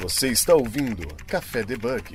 [0.00, 2.14] Você está ouvindo Café Debug.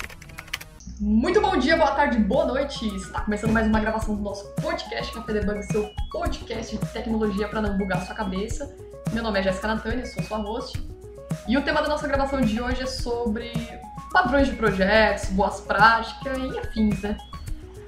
[1.00, 2.88] Muito bom dia, boa tarde, boa noite.
[2.96, 7.62] Está começando mais uma gravação do nosso podcast Café Debug, seu podcast de tecnologia para
[7.62, 8.76] não bugar sua cabeça.
[9.14, 10.84] Meu nome é Jéssica Natânia, sou sua host.
[11.48, 13.54] E o tema da nossa gravação de hoje é sobre
[14.12, 17.16] padrões de projetos, boas práticas e afins, né?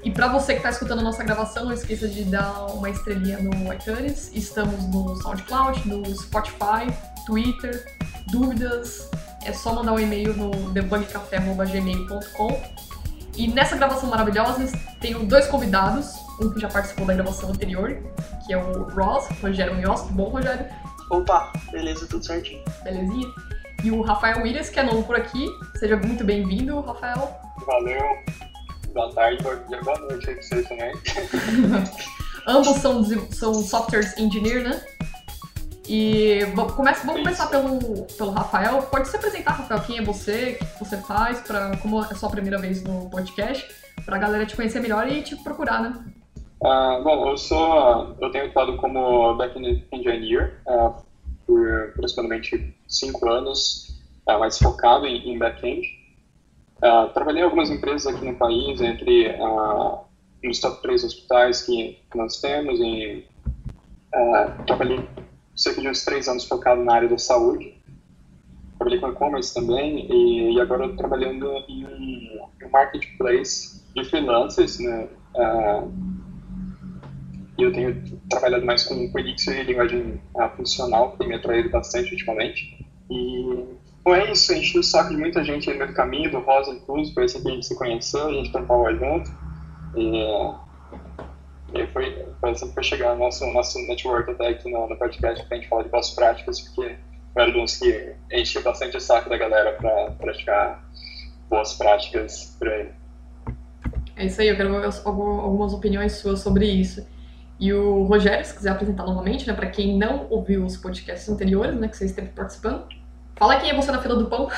[0.04, 3.40] E para você que está escutando a nossa gravação, não esqueça de dar uma estrelinha
[3.40, 4.30] no iTunes.
[4.36, 6.86] Estamos no SoundCloud, no Spotify,
[7.26, 7.98] Twitter.
[8.30, 9.10] Dúvidas,
[9.46, 12.62] é só mandar um e-mail no debugcafé.gmail.com.
[13.36, 14.66] E nessa gravação maravilhosa,
[15.00, 16.14] tenho dois convidados.
[16.42, 17.98] Um que já participou da gravação anterior,
[18.46, 20.02] que é o Ross, Rogério Munhoz.
[20.02, 20.66] Tudo bom, Rogério?
[21.10, 22.64] Opa, beleza, tudo certinho.
[22.84, 23.28] Belezinha.
[23.84, 25.48] E o Rafael Williams, que é novo por aqui.
[25.78, 27.40] Seja muito bem-vindo, Rafael.
[27.66, 28.04] Valeu.
[28.94, 30.94] Boa tarde, boa noite aí pra vocês também.
[32.48, 34.82] Ambos são, são softwares engineer, né?
[35.88, 36.40] E
[36.76, 37.80] começa, vamos começar pelo,
[38.18, 38.82] pelo Rafael.
[38.84, 42.30] Pode se apresentar, Rafael, quem é você, o que você faz, pra, como é sua
[42.30, 43.66] primeira vez no podcast,
[44.06, 46.06] para a galera te conhecer melhor e te procurar, né?
[46.62, 50.94] Uh, bom, eu sou, eu tenho atuado como backend engineer uh,
[51.46, 55.84] por aproximadamente cinco anos, uh, mais focado em, em backend.
[57.14, 59.38] trabalhei em algumas empresas aqui no país, entre
[60.44, 63.24] nos top três hospitais que, nós temos, em,
[64.66, 65.08] trabalhei
[65.58, 67.76] cerca de uns três anos focado na área da saúde.
[68.78, 75.08] Trabalhei com e-commerce também e, e agora estou trabalhando em um, marketplace de freelancers, né?
[75.36, 75.92] Uh,
[77.58, 81.72] e eu tenho trabalhado mais com, Elixir e linguagem uh, funcional, que tem me atraído
[81.72, 82.86] bastante ultimamente.
[83.10, 83.66] E
[84.04, 86.70] bom, é isso, a gente o saco de muita gente aí no caminho, do Rosa
[86.70, 89.32] inclusive, foi assim que a gente se conheceu, a gente trampava junto.
[89.96, 90.24] E,
[91.74, 94.88] e aí foi, foi assim que foi chegar o nosso, nosso network até aqui no,
[94.88, 96.96] no podcast pra gente falar de boas práticas, porque
[97.36, 100.84] eu era uns que enchia bastante o saco da galera para praticar
[101.50, 102.90] boas práticas por aí.
[104.16, 107.06] É isso aí, eu quero ver algumas opiniões suas sobre isso.
[107.60, 111.76] E o Rogério, se quiser apresentar novamente, né, para quem não ouviu os podcasts anteriores,
[111.76, 112.88] né, que vocês esteve participando,
[113.36, 114.50] fala quem é você na fila do pão.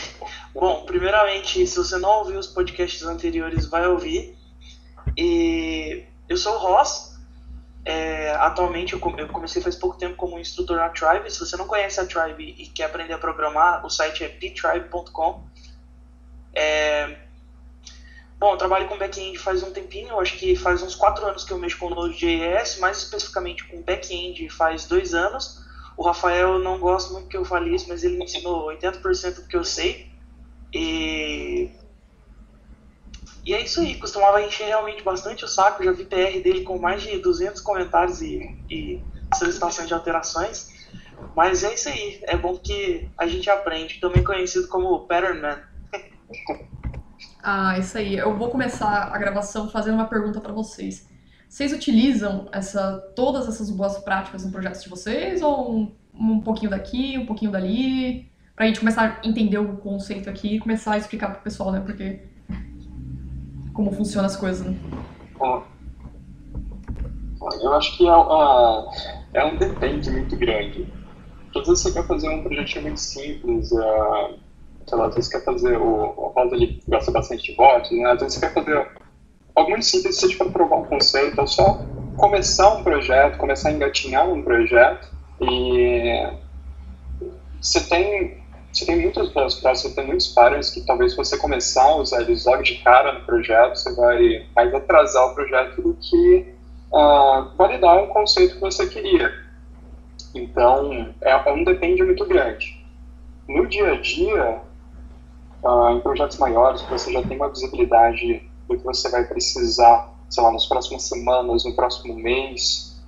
[0.54, 4.36] Bom, primeiramente, se você não ouviu os podcasts anteriores, vai ouvir.
[5.16, 7.16] E eu sou o Ross.
[7.84, 11.30] É, atualmente eu, comecei faz pouco tempo como instrutor na Tribe.
[11.30, 15.42] Se você não conhece a Tribe e quer aprender a programar, o site é ptribe.com.
[16.52, 17.16] É,
[18.38, 21.44] bom, eu trabalho com back-end faz um tempinho, eu acho que faz uns 4 anos
[21.44, 25.64] que eu mexo com Node.js, mais especificamente com back-end faz 2 anos.
[25.96, 29.48] O Rafael não gosta muito que eu fale isso, mas ele me ensinou 80% do
[29.48, 30.10] que eu sei.
[30.72, 31.70] E
[33.48, 35.82] e é isso aí, costumava encher realmente bastante o saco.
[35.82, 39.02] Já vi PR dele com mais de 200 comentários e, e
[39.34, 40.68] solicitações de alterações.
[41.34, 44.00] Mas é isso aí, é bom que a gente aprende.
[44.00, 45.62] Também conhecido como Pattern Man.
[47.42, 48.18] ah, isso aí.
[48.18, 51.08] Eu vou começar a gravação fazendo uma pergunta para vocês.
[51.48, 55.40] Vocês utilizam essa, todas essas boas práticas no projeto de vocês?
[55.40, 58.30] Ou um, um pouquinho daqui, um pouquinho dali?
[58.54, 61.80] Pra gente começar a entender o conceito aqui e começar a explicar pro pessoal, né?
[61.80, 62.27] Porque
[63.78, 64.76] como funcionam as coisas, né?
[67.62, 70.92] Eu acho que é, é um depende muito grande.
[71.54, 74.34] Às vezes você quer fazer um projetinho muito simples, uh,
[74.84, 78.04] sei lá, às vezes quer fazer, o, o Rosa ele gosta bastante de bots, né?
[78.10, 78.88] Às vezes você quer fazer
[79.54, 81.80] algo muito simples, seja para provar um conceito, ou só
[82.16, 85.08] começar um projeto, começar a engatinhar um projeto
[85.40, 86.32] e
[87.60, 88.42] você tem
[88.78, 92.44] você tem muitos planos você tem muitos parents que talvez você começar a usar eles
[92.44, 96.54] logo de cara no projeto, você vai mais atrasar o projeto do que
[96.92, 99.32] uh, validar um conceito que você queria.
[100.34, 102.84] Então, é, é um depende muito grande.
[103.48, 104.60] No dia a dia,
[105.62, 110.42] uh, em projetos maiores, você já tem uma visibilidade do que você vai precisar, sei
[110.42, 113.02] lá, nas próximas semanas, no próximo mês,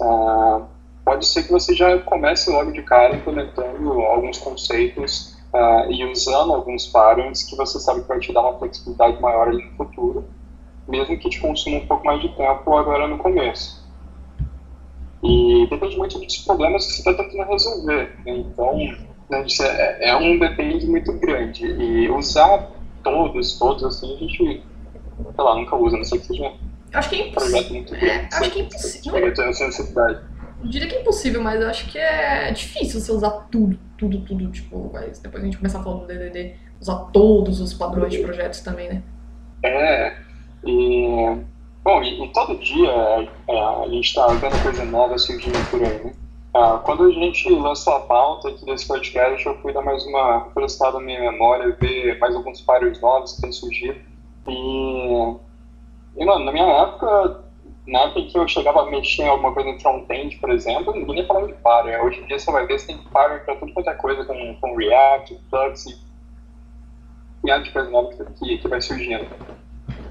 [0.00, 0.64] uh,
[1.08, 6.52] pode ser que você já comece logo de cara implementando alguns conceitos uh, e usando
[6.52, 10.28] alguns parents que você sabe que vai te dar uma flexibilidade maior ali no futuro,
[10.86, 13.82] mesmo que te consuma um pouco mais de tempo agora no começo.
[15.22, 18.14] E depende muito dos problemas que você está tentando resolver.
[18.26, 18.36] Né?
[18.36, 18.76] Então,
[19.30, 21.64] né, é, é um depende muito grande.
[21.64, 22.70] E usar
[23.02, 24.62] todos, todos assim, a gente,
[25.34, 26.52] sei lá, nunca usa, não sei que seja
[26.92, 27.48] Acho que é impossível.
[27.48, 28.28] Um projeto muito grande.
[28.30, 29.26] Acho que é impossível.
[29.26, 30.27] Essa necessidade.
[30.60, 34.20] Não diria que é impossível, mas eu acho que é difícil você usar tudo, tudo,
[34.20, 34.50] tudo.
[34.50, 38.60] Tipo, mas depois a gente começar falando do DDD, usar todos os padrões de projetos
[38.60, 39.02] também, né?
[39.62, 40.16] É,
[40.64, 41.36] e.
[41.84, 42.90] Bom, e, e todo dia
[43.48, 46.12] é, a gente está vendo coisa nova surgindo por aí, né?
[46.54, 50.44] Ah, quando a gente lançou a pauta aqui desse podcast, eu fui dar mais uma
[50.44, 54.00] refrescada na minha memória, ver mais alguns pares novos que têm surgido.
[54.48, 55.34] E,
[56.16, 57.44] e, mano, na minha época,
[57.88, 61.16] na época que eu chegava a mexer em alguma coisa em front-end, por exemplo, ninguém
[61.16, 62.06] nem falava de pattern.
[62.06, 64.56] Hoje em dia você vai ver, você tem pattern para tudo quanto é coisa, com,
[64.60, 65.98] com React, Flux e
[67.42, 69.26] piada de coisa nova que, que vai surgindo.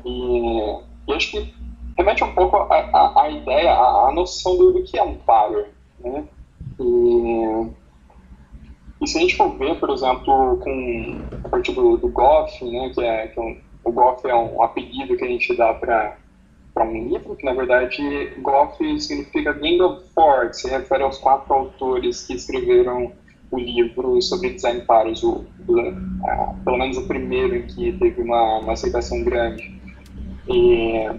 [0.03, 1.53] E, e acho que
[1.95, 5.67] remete um pouco a, a, a ideia, a, noção do, do que é um pattern.
[5.99, 6.23] Né?
[6.79, 7.67] E,
[9.01, 12.89] e se a gente for ver, por exemplo, com, a partir do, do GOF, né,
[12.89, 16.17] que é, que é um, o GOF é um apelido que a gente dá para
[16.77, 21.17] para um livro, que na verdade GOF significa Gang of Four, que se refere aos
[21.17, 23.11] quatro autores que escreveram
[23.49, 25.73] o livro sobre design pares, o, o,
[26.63, 29.75] pelo menos o primeiro em que teve uma, uma aceitação grande.
[30.47, 31.09] E,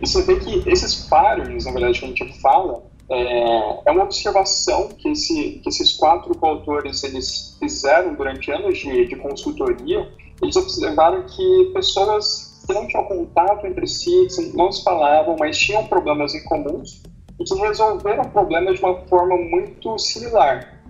[0.00, 4.04] e você vê que esses patterns, na verdade, que a gente fala, é, é uma
[4.04, 10.08] observação que, esse, que esses quatro coautores eles fizeram durante anos de, de consultoria.
[10.40, 16.34] Eles observaram que pessoas não tinham contato entre si, não se falavam, mas tinham problemas
[16.34, 17.02] em comuns
[17.38, 20.80] e que resolveram problemas de uma forma muito similar.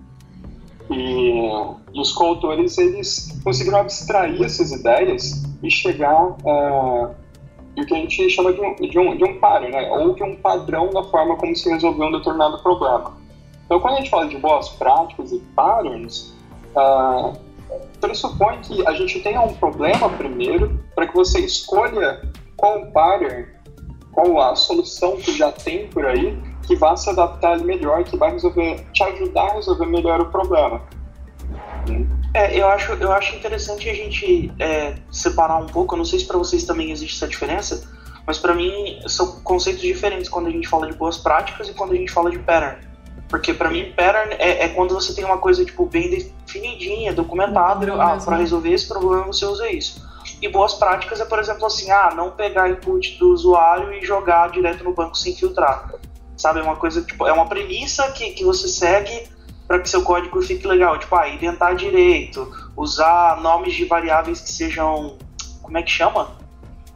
[0.89, 1.49] E,
[1.93, 7.15] e os coautores eles conseguiram abstrair essas ideias e chegar uh,
[7.77, 9.89] o que a gente chama de um, de um, de um páreo, né?
[9.91, 13.13] ou de um padrão na forma como se resolveu um determinado problema.
[13.65, 16.33] Então, quando a gente fala de boas práticas e patterns,
[16.75, 17.33] uh,
[17.99, 22.21] pressupõe que a gente tenha um problema primeiro para que você escolha
[22.55, 23.47] qual pattern,
[24.11, 28.31] qual a solução que já tem por aí que vai se adaptar melhor, que vai
[28.31, 30.81] resolver, te ajudar a resolver melhor o problema.
[32.33, 35.93] É, eu acho, eu acho interessante a gente é, separar um pouco.
[35.93, 37.87] Eu não sei se para vocês também existe essa diferença,
[38.25, 41.91] mas para mim são conceitos diferentes quando a gente fala de boas práticas e quando
[41.91, 42.92] a gente fala de pattern.
[43.33, 47.91] Porque para mim pattern é, é, quando você tem uma coisa tipo bem definidinha, documentada.
[47.95, 50.07] Ah, para resolver esse problema você usa isso.
[50.39, 54.51] E boas práticas é, por exemplo, assim, ah, não pegar input do usuário e jogar
[54.51, 55.95] direto no banco sem filtrar.
[56.37, 59.27] Sabe, é uma coisa, tipo, é uma premissa que, que você segue
[59.67, 60.99] para que seu código fique legal.
[60.99, 62.47] Tipo, ah, indentar direito,
[62.77, 65.17] usar nomes de variáveis que sejam.
[65.59, 66.37] Como é que chama?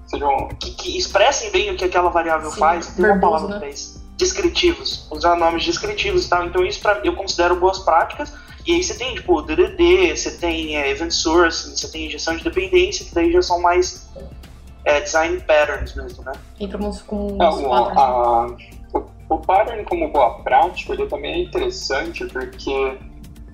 [0.05, 0.49] Sejam.
[0.59, 2.87] Que, que expressem bem o que aquela variável Sim, faz.
[2.89, 3.71] Tem uma palavra né?
[3.71, 3.96] isso.
[4.17, 5.07] Descritivos.
[5.11, 6.45] Usar nomes descritivos e tal.
[6.45, 8.33] Então, isso pra, eu considero boas práticas.
[8.65, 12.43] E aí você tem, tipo, DDD, você tem é, Event Source, você tem injeção de
[12.43, 14.09] dependência, que daí já são mais
[14.83, 16.33] é, design patterns mesmo, né?
[16.59, 18.77] Entramos com é, os patterns.
[19.29, 22.97] O pattern como boa prática, ele também é interessante porque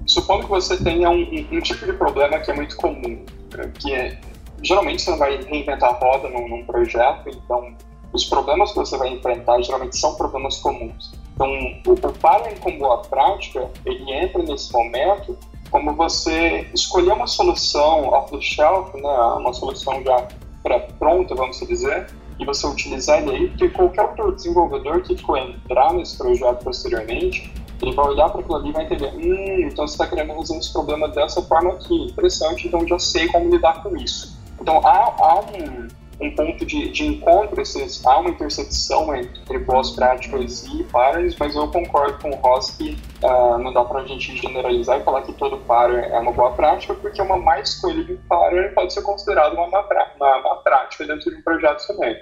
[0.05, 3.25] supondo que você tenha um, um, um tipo de problema que é muito comum,
[3.55, 4.19] né, que é,
[4.61, 7.75] geralmente você não vai reinventar a roda num, num, projeto, então
[8.13, 11.11] os problemas que você vai enfrentar geralmente são problemas comuns.
[11.33, 11.49] Então,
[11.87, 15.35] o, o como boa prática, ele entra nesse momento
[15.71, 20.27] como você escolher uma solução off-the-shelf, né, uma solução já
[20.61, 22.07] pré-pronta, vamos dizer,
[22.39, 27.51] e você utilizar ele aí, porque qualquer outro desenvolvedor que for entrar nesse projeto posteriormente,
[27.81, 30.59] ele vai olhar para aquilo ali e vai entender, hum, então você está querendo resolver
[30.59, 34.37] esse problema dessa forma aqui, interessante, então já sei como lidar com isso.
[34.61, 35.87] Então há, há um,
[36.23, 41.55] um ponto de, de encontro, esses, há uma intersecção entre boas práticas e pares, mas
[41.55, 45.23] eu concordo com o Ross que uh, não dá para a gente generalizar e falar
[45.23, 49.01] que todo par é uma boa prática, porque uma má escolha de par pode ser
[49.01, 52.15] considerada uma má, uma má prática dentro de um projeto também.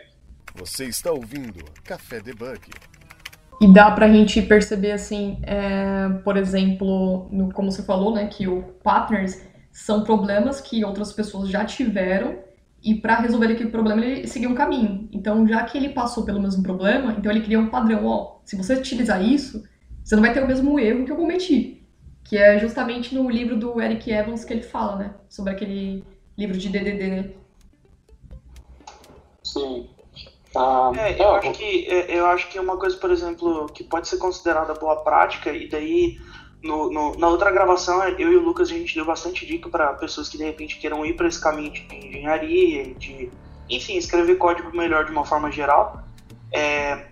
[0.55, 2.59] Você está ouvindo Café Debug.
[3.61, 8.25] E dá para a gente perceber, assim, é, por exemplo, no, como você falou, né,
[8.25, 9.39] que o partners
[9.71, 12.39] são problemas que outras pessoas já tiveram
[12.83, 15.07] e para resolver aquele problema ele seguiu um caminho.
[15.11, 18.05] Então, já que ele passou pelo mesmo problema, então ele cria um padrão.
[18.05, 19.63] Ó, se você utilizar isso,
[20.03, 21.83] você não vai ter o mesmo erro que eu cometi.
[22.23, 25.13] Que é justamente no livro do Eric Evans que ele fala, né?
[25.29, 26.03] Sobre aquele
[26.37, 27.29] livro de DDD, né?
[29.43, 29.87] Sim.
[30.55, 34.07] Ah, é, eu, acho que, é, eu acho que uma coisa, por exemplo, que pode
[34.07, 36.19] ser considerada boa prática, e daí
[36.63, 39.93] no, no, na outra gravação, eu e o Lucas, a gente deu bastante dica para
[39.93, 43.31] pessoas que de repente queiram ir para esse caminho de engenharia, de,
[43.69, 46.03] enfim, escrever código melhor de uma forma geral.
[46.53, 47.07] É,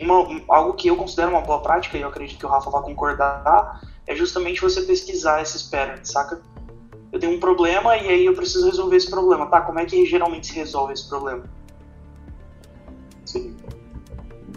[0.00, 2.82] uma, algo que eu considero uma boa prática, e eu acredito que o Rafa vai
[2.82, 6.40] concordar, é justamente você pesquisar esses patterns, saca?
[7.10, 9.46] Eu tenho um problema e aí eu preciso resolver esse problema.
[9.46, 11.44] Tá, como é que geralmente se resolve esse problema?
[13.24, 13.56] Sim.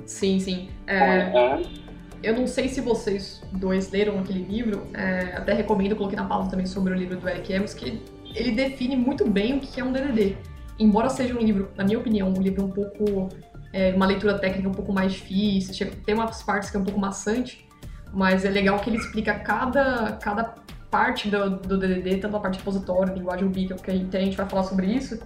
[0.05, 0.69] Sim, sim.
[0.85, 0.97] É...
[0.97, 1.80] é
[2.23, 6.51] eu não sei se vocês dois leram aquele livro, é, até recomendo, coloquei na pauta
[6.51, 8.01] também sobre o livro do Eric Evans, que
[8.35, 10.37] ele define muito bem o que é um DDD.
[10.79, 13.29] Embora seja um livro, na minha opinião, um livro um pouco
[13.73, 16.83] é, uma leitura técnica um pouco mais difícil, chega, tem umas partes que é um
[16.83, 17.67] pouco maçante,
[18.13, 20.55] mas é legal que ele explica cada, cada
[20.89, 24.37] parte do, do DDD, tanto a parte repositório, linguagem ubica, que a gente, a gente
[24.37, 25.19] vai falar sobre isso,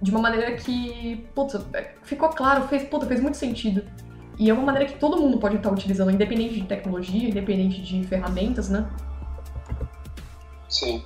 [0.00, 3.82] de uma maneira que, putz, é, ficou claro, fez, puta, fez muito sentido.
[4.38, 8.04] E é uma maneira que todo mundo pode estar utilizando, independente de tecnologia, independente de
[8.04, 8.88] ferramentas, né?
[10.68, 11.02] Sim.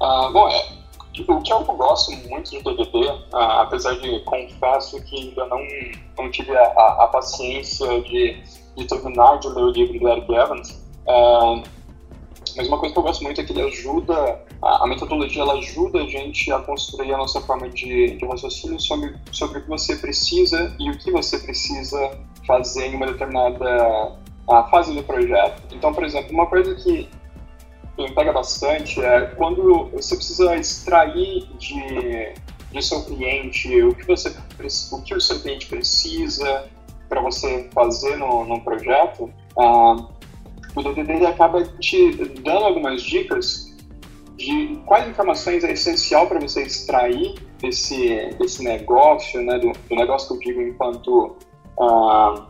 [0.00, 0.80] Uh, bom, é,
[1.28, 5.60] o que eu gosto muito DDD, uh, ah, apesar de confesso que ainda não,
[6.18, 8.42] não tive a, a, a paciência de,
[8.76, 10.70] de terminar de ler o livro do Eric Evans,
[11.06, 11.62] uh,
[12.56, 15.54] mas uma coisa que eu gosto muito é que ele ajuda, a, a, metodologia ela
[15.54, 19.68] ajuda a gente a construir a nossa forma de, de raciocínio sobre, sobre o que
[19.68, 22.18] você precisa e o que você precisa
[22.50, 24.12] fazer em uma determinada
[24.48, 25.62] a fase do projeto.
[25.72, 27.08] Então, por exemplo, uma coisa que
[27.96, 32.34] me pega bastante é quando você precisa extrair de,
[32.72, 34.34] de seu cliente o que, você,
[34.92, 36.68] o que o seu cliente precisa
[37.08, 39.32] para você fazer no, no projeto.
[39.56, 40.08] Ah,
[40.74, 43.70] o DDD acaba te dando algumas dicas
[44.36, 50.28] de quais informações é essencial para você extrair desse, desse negócio, né, do, do negócio
[50.28, 51.36] que eu digo enquanto
[51.80, 52.42] uh,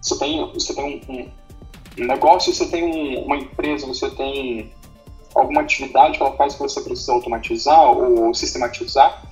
[0.00, 4.72] você tem, você tem um, um negócio, você tem um, uma empresa, você tem
[5.34, 9.22] alguma atividade que ela faz que você precisa automatizar ou sistematizar.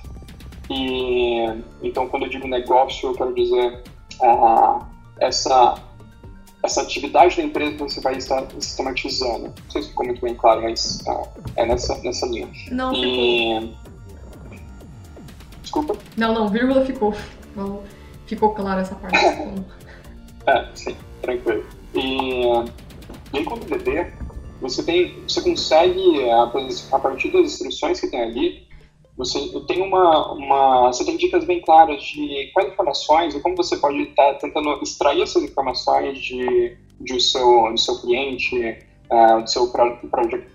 [0.69, 1.45] E
[1.81, 3.83] então, quando eu digo negócio, eu quero dizer
[4.21, 4.85] uh,
[5.19, 5.81] essa
[6.63, 9.45] essa atividade da empresa que você vai estar sistematizando.
[9.45, 12.49] Não sei se ficou muito bem claro, mas uh, é nessa, nessa linha.
[12.71, 13.59] Não, e...
[13.61, 13.77] ficou.
[15.61, 15.97] Desculpa?
[16.17, 17.13] Não, não, vírgula ficou.
[18.27, 19.17] Ficou claro essa parte.
[20.45, 21.65] é, sim, tranquilo.
[21.95, 22.43] E,
[23.33, 24.07] e aí, com o DD,
[24.61, 28.67] você, tem, você consegue, a, a partir das instruções que tem ali,
[29.17, 33.75] você tem uma, uma, você tem dicas bem claras de quais informações e como você
[33.77, 38.77] pode estar tá tentando extrair essas informações de, de seu, do seu cliente,
[39.09, 40.05] uh, do seu project,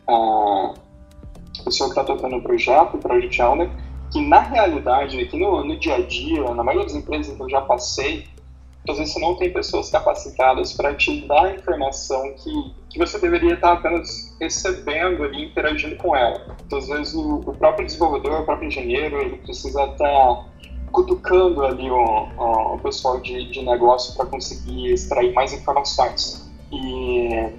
[0.09, 0.75] uh,
[1.64, 3.71] pessoa que está tocando o projeto, o owner,
[4.12, 7.49] que na realidade, aqui no, no dia a dia, na maioria das empresas que eu
[7.49, 8.26] já passei,
[8.88, 13.19] às vezes você não tem pessoas capacitadas para te dar a informação que, que você
[13.19, 16.57] deveria estar apenas recebendo ali, interagindo com ela.
[16.66, 20.47] Então, às vezes o, o próprio desenvolvedor, o próprio engenheiro, ele precisa estar
[20.90, 26.50] cutucando ali o, o, pessoal de, de negócio para conseguir extrair mais informações.
[26.71, 27.50] E,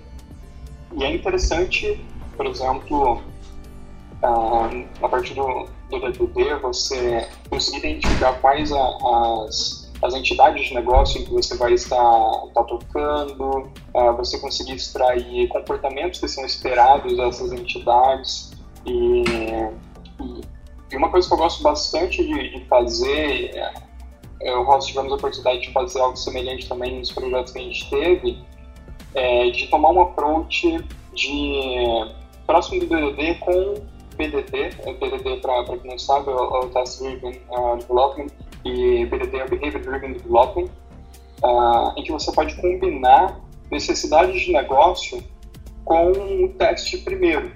[0.95, 1.99] e é interessante,
[2.37, 3.23] por exemplo,
[4.23, 8.97] uh, a partir do, do DDD, você conseguir identificar quais a,
[9.45, 14.73] as as entidades de negócio em que você vai estar, estar tocando, uh, você conseguir
[14.73, 18.51] extrair comportamentos que são esperados dessas entidades.
[18.85, 19.23] E,
[20.19, 20.41] e,
[20.91, 23.73] e, uma coisa que eu gosto bastante de, de fazer, é,
[24.41, 27.89] eu nós tivemos a oportunidade de fazer algo semelhante também nos projetos que a gente
[27.89, 28.37] teve,
[29.13, 32.13] é de tomar um approach de
[32.45, 33.75] próximo do DDD com
[34.15, 38.27] BDD, BDD para quem não sabe, é o Test Driven uh, Development,
[38.65, 40.69] e BDD é o Behavior Driven Development,
[41.43, 43.39] uh, em que você pode combinar
[43.71, 45.23] necessidades de negócio
[45.85, 46.11] com
[46.45, 47.51] o teste primeiro.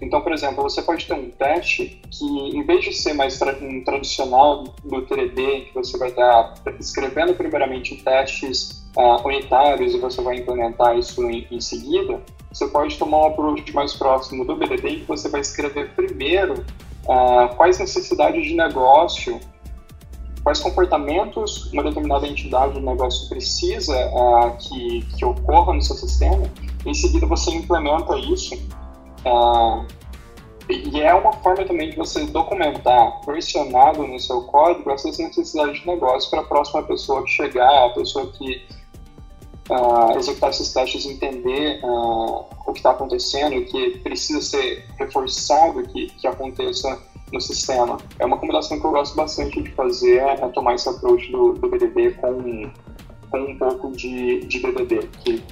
[0.00, 3.52] Então, por exemplo, você pode ter um teste que, em vez de ser mais tra
[3.52, 10.22] um tradicional do TDD, que você vai estar escrevendo primeiramente testes uh, unitários e você
[10.22, 12.20] vai implementar isso em, em, seguida,
[12.52, 16.64] você pode tomar um approach mais próximo do BDD, em que você vai escrever primeiro
[17.06, 19.40] uh, quais necessidades de negócio
[20.44, 26.44] quais comportamentos uma determinada entidade do negócio precisa uh, que, que ocorra no seu sistema,
[26.84, 28.54] em seguida você implementa isso.
[29.24, 29.86] Uh,
[30.68, 35.86] e é uma forma também de você documentar, versionado no seu código, essas necessidades de
[35.86, 38.62] negócio para a próxima pessoa que chegar, a pessoa que
[39.70, 45.82] uh, executar esses testes, entender uh, o que está acontecendo, o que precisa ser reforçado
[45.84, 46.98] que, que aconteça
[47.32, 47.98] no sistema.
[48.18, 51.68] É uma combinação que eu gosto bastante de fazer, é tomar esse approach do, do
[51.68, 52.70] BDD com,
[53.30, 55.42] com um pouco de, de BDD, que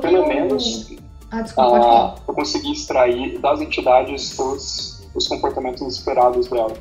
[0.00, 0.94] pelo menos
[1.30, 6.72] ah, desculpa, ah, eu consegui extrair das entidades os, os comportamentos esperados dela.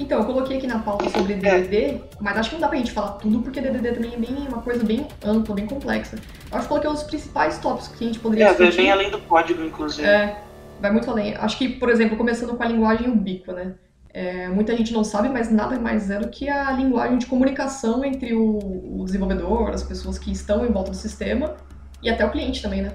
[0.00, 2.90] Então, eu coloquei aqui na pauta sobre DDD, mas acho que não dá pra gente
[2.90, 6.16] falar tudo, porque DDD também é bem, uma coisa bem ampla, bem complexa.
[6.50, 8.72] Eu acho que coloquei os principais tópicos que a gente poderia é, discutir.
[8.72, 10.08] É, bem além do código, inclusive.
[10.08, 10.42] É,
[10.80, 11.36] vai muito além.
[11.36, 13.74] Acho que, por exemplo, começando com a linguagem ubíqua, né?
[14.12, 18.04] É, muita gente não sabe, mas nada mais é do que a linguagem de comunicação
[18.04, 21.54] entre o, o desenvolvedor, as pessoas que estão em volta do sistema
[22.02, 22.94] e até o cliente também, né?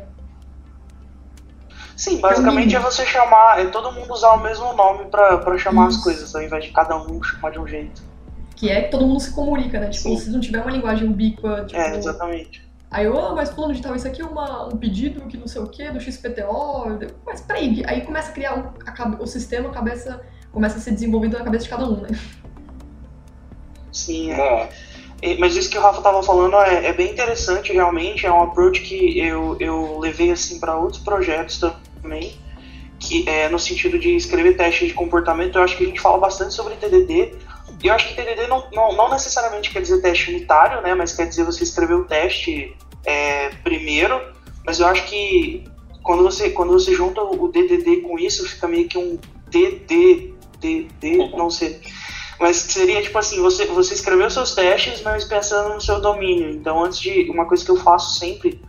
[1.95, 5.89] Sim, basicamente é, é você chamar, é todo mundo usar o mesmo nome para chamar
[5.89, 5.97] Isso.
[5.97, 8.01] as coisas, ao invés de cada um chamar de um jeito.
[8.55, 9.89] Que é que todo mundo se comunica, né?
[9.89, 10.17] Tipo, Sim.
[10.17, 11.79] se não tiver uma linguagem ubíqua, tipo.
[11.79, 12.65] É, exatamente.
[12.91, 15.47] Aí eu, ah, mas fulano de tal, isso aqui é uma, um pedido que não
[15.47, 16.97] sei o que, do XPTO.
[17.25, 20.21] Mas peraí, aí começa a criar o, a o sistema, a cabeça
[20.51, 22.09] começa a ser desenvolvido na cabeça de cada um, né?
[23.91, 24.69] Sim, é.
[25.21, 28.25] É, Mas isso que o Rafa tava falando é, é bem interessante, realmente.
[28.25, 31.77] É um approach que eu, eu levei assim para outros projetos também,
[32.99, 35.57] que é no sentido de escrever testes de comportamento.
[35.57, 37.33] Eu acho que a gente fala bastante sobre TDD.
[37.83, 40.93] E eu acho que TDD não, não, não necessariamente quer dizer teste unitário, né?
[40.93, 44.19] Mas quer dizer você escrever o teste é, primeiro.
[44.65, 45.63] Mas eu acho que
[46.03, 51.17] quando você, quando você junta o DDD com isso, fica meio que um DD, DD,
[51.35, 51.81] não sei.
[52.39, 56.49] Mas seria tipo assim, você, você escreveu seus testes, mas pensando no seu domínio.
[56.49, 57.29] Então, antes de.
[57.29, 58.61] Uma coisa que eu faço sempre,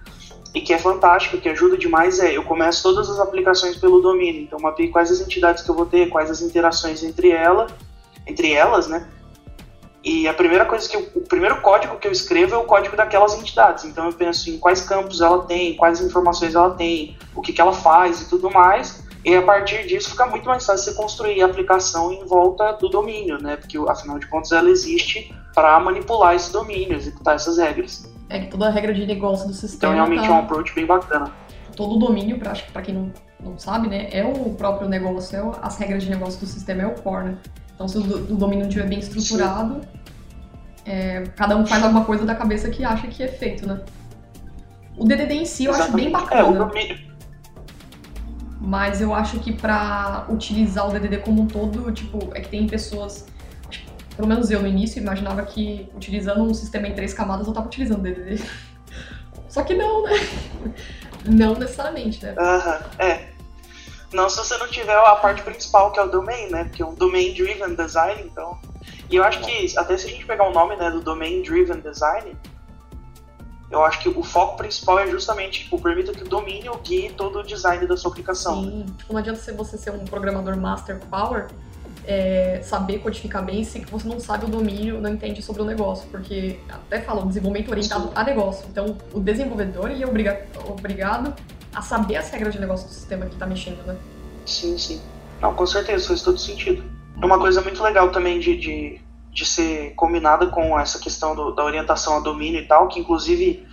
[0.57, 4.41] e que é fantástico, que ajuda demais, é eu começo todas as aplicações pelo domínio.
[4.41, 7.67] Então, mapeio quais as entidades que eu vou ter, quais as interações entre ela,
[8.27, 9.07] entre elas, né?
[10.03, 12.97] E a primeira coisa que eu, o primeiro código que eu escrevo é o código
[12.97, 13.85] daquelas entidades.
[13.85, 17.61] Então eu penso em quais campos ela tem, quais informações ela tem, o que, que
[17.61, 19.05] ela faz e tudo mais.
[19.27, 22.89] E a partir disso fica muito mais fácil você construir a aplicação em volta do
[22.89, 23.57] domínio, né?
[23.57, 28.16] Porque afinal de contas ela existe para manipular esse domínio, executar essas regras.
[28.29, 30.27] É que toda a regra de negócio do Então sistema realmente tá...
[30.27, 31.31] é um approach bem bacana.
[31.77, 34.89] todo o domínio, pra, acho que pra quem não, não sabe, né, é o próprio
[34.89, 37.37] negócio, é o- as regras de negócio do sistema é o core, né?
[37.75, 39.81] Então se o, o domínio não estiver bem estruturado,
[40.85, 43.81] é, cada um faz alguma coisa da cabeça que acha que é feito, né?
[44.97, 46.35] O DDD em si eu acho bem Exatamente.
[46.35, 46.99] É, o bacana, domínio.
[48.61, 52.67] mas eu acho que pra utilizar o DDD como um todo, tipo, é que tem
[52.67, 53.27] pessoas,
[54.17, 57.67] pelo menos eu no início imaginava que utilizando um sistema em três camadas eu tava
[57.67, 58.43] utilizando o DDD.
[59.49, 60.13] Só que não, né?
[61.25, 62.37] Não necessariamente, né?
[62.39, 63.31] Aham, é.
[64.13, 66.65] Não se você não tiver a parte principal, que é o domain, né?
[66.65, 68.59] Porque é um domain driven design, então.
[69.11, 71.81] E eu acho que, até se a gente pegar o nome né, do domain driven
[71.81, 72.37] design,
[73.71, 77.41] eu acho que o foco principal é justamente, tipo, permita que o domínio guie todo
[77.41, 78.63] o design da sua aplicação.
[78.63, 78.71] né?
[78.71, 81.49] Sim, tipo, não adianta você ser um programador master power,
[82.07, 86.09] é, saber codificar bem se você não sabe o domínio, não entende sobre o negócio,
[86.11, 88.65] porque até fala, o desenvolvimento orientado a negócio.
[88.71, 91.35] Então, o desenvolvedor ele é obriga obrigado
[91.75, 93.97] a saber as regras de negócio do sistema que está mexendo, né?
[94.47, 95.01] Sim, sim.
[95.41, 96.83] Não, com certeza, faz todo sentido.
[97.21, 99.01] É uma coisa muito legal também de, de,
[99.33, 103.67] de ser combinada com essa questão do- da orientação a domínio e tal, que inclusive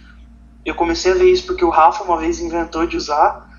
[0.66, 3.50] eu comecei a ver isso porque o Rafa uma vez inventou de usar,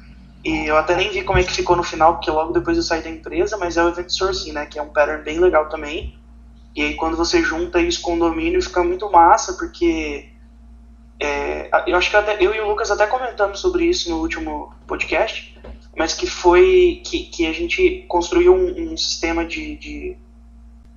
[0.45, 2.83] e eu até nem vi como é que ficou no final, porque logo depois eu
[2.83, 5.69] saí da empresa, mas é o Event Sourcing, né, que é um pattern bem legal
[5.69, 6.19] também.
[6.77, 10.29] E aí quando você junta isso com o domínio fica muito massa, porque
[11.19, 14.75] é, eu acho que até, eu e o Lucas até comentamos sobre isso no último
[14.87, 15.59] podcast,
[15.97, 20.17] mas que foi que, que a gente construiu um, um sistema de, de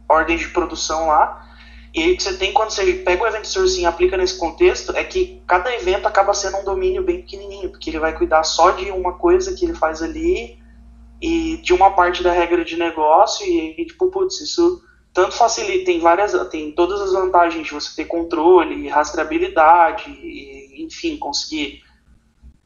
[0.09, 1.46] ordem de produção lá.
[1.97, 4.37] E aí o que você tem quando você pega o event sourcing e aplica nesse
[4.37, 8.43] contexto é que cada evento acaba sendo um domínio bem pequenininho, porque ele vai cuidar
[8.43, 10.59] só de uma coisa que ele faz ali
[11.19, 15.85] e de uma parte da regra de negócio e aí, tipo, putz, isso tanto facilita,
[15.85, 21.81] tem várias, tem todas as vantagens de você ter controle, rastreabilidade e, enfim, conseguir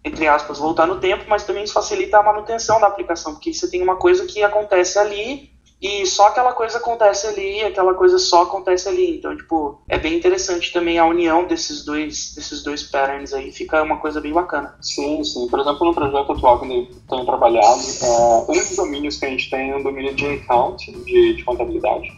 [0.04, 3.70] entre aspas, voltar no tempo, mas também isso facilita a manutenção da aplicação, porque você
[3.70, 5.51] tem uma coisa que acontece ali
[5.82, 9.17] e só aquela coisa acontece ali, aquela coisa só acontece ali.
[9.17, 13.82] Então, tipo, é bem interessante também a união desses dois, desses dois patterns aí, fica
[13.82, 14.76] uma coisa bem bacana.
[14.80, 15.48] Sim, sim.
[15.48, 19.30] Por exemplo, no projeto atual que eu tenho trabalhado, é, um dos domínios que a
[19.30, 22.12] gente tem é um domínio de account, de, de contabilidade.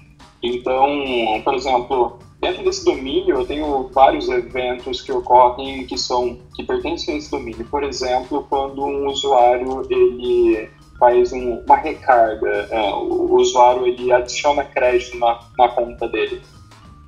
[0.43, 6.65] Então, por exemplo, dentro desse domínio eu tenho vários eventos que ocorrem que são que
[6.65, 7.65] pertencem a esse domínio.
[7.71, 10.69] Por exemplo, quando um usuário ele
[11.03, 16.41] faz um, uma recarga, é, o usuário ele adiciona crédito na, na conta dele.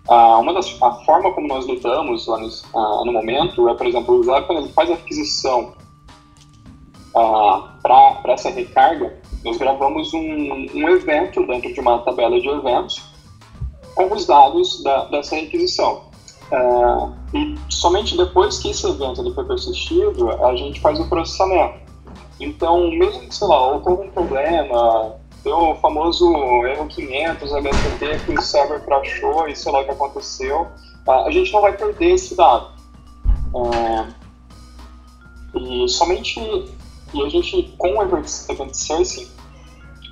[0.09, 3.87] Ah, uma das a forma como nós lidamos lá no, ah, no momento é, por
[3.87, 5.73] exemplo, o usuário quando ele faz a aquisição
[7.15, 13.01] ah, para essa recarga, nós gravamos um, um evento dentro de uma tabela de eventos
[13.95, 16.01] com os dados da, dessa requisição.
[16.51, 21.84] Ah, e somente depois que esse evento ele foi persistido, a gente faz o processamento.
[22.39, 26.33] Então, mesmo que, sei lá, ocorra um problema, deu o famoso
[26.65, 30.67] erro 500, HTTP, que o server crashou e sei lá o que aconteceu,
[31.07, 32.71] a gente não vai perder esse dado.
[33.55, 34.07] Ah,
[35.55, 36.39] e somente,
[37.13, 39.27] e a gente, com o Event, event Sourcing,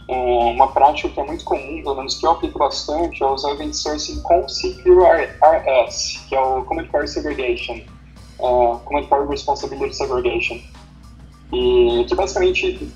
[0.08, 3.52] um, uma prática que é muito comum, pelo menos que eu aplico bastante, é usar
[3.52, 7.82] Event Sourcing com CQRS, que é o Command Core Segregation,
[8.40, 10.60] uh, Command Core Responsibility Segregation.
[11.52, 12.92] E que basicamente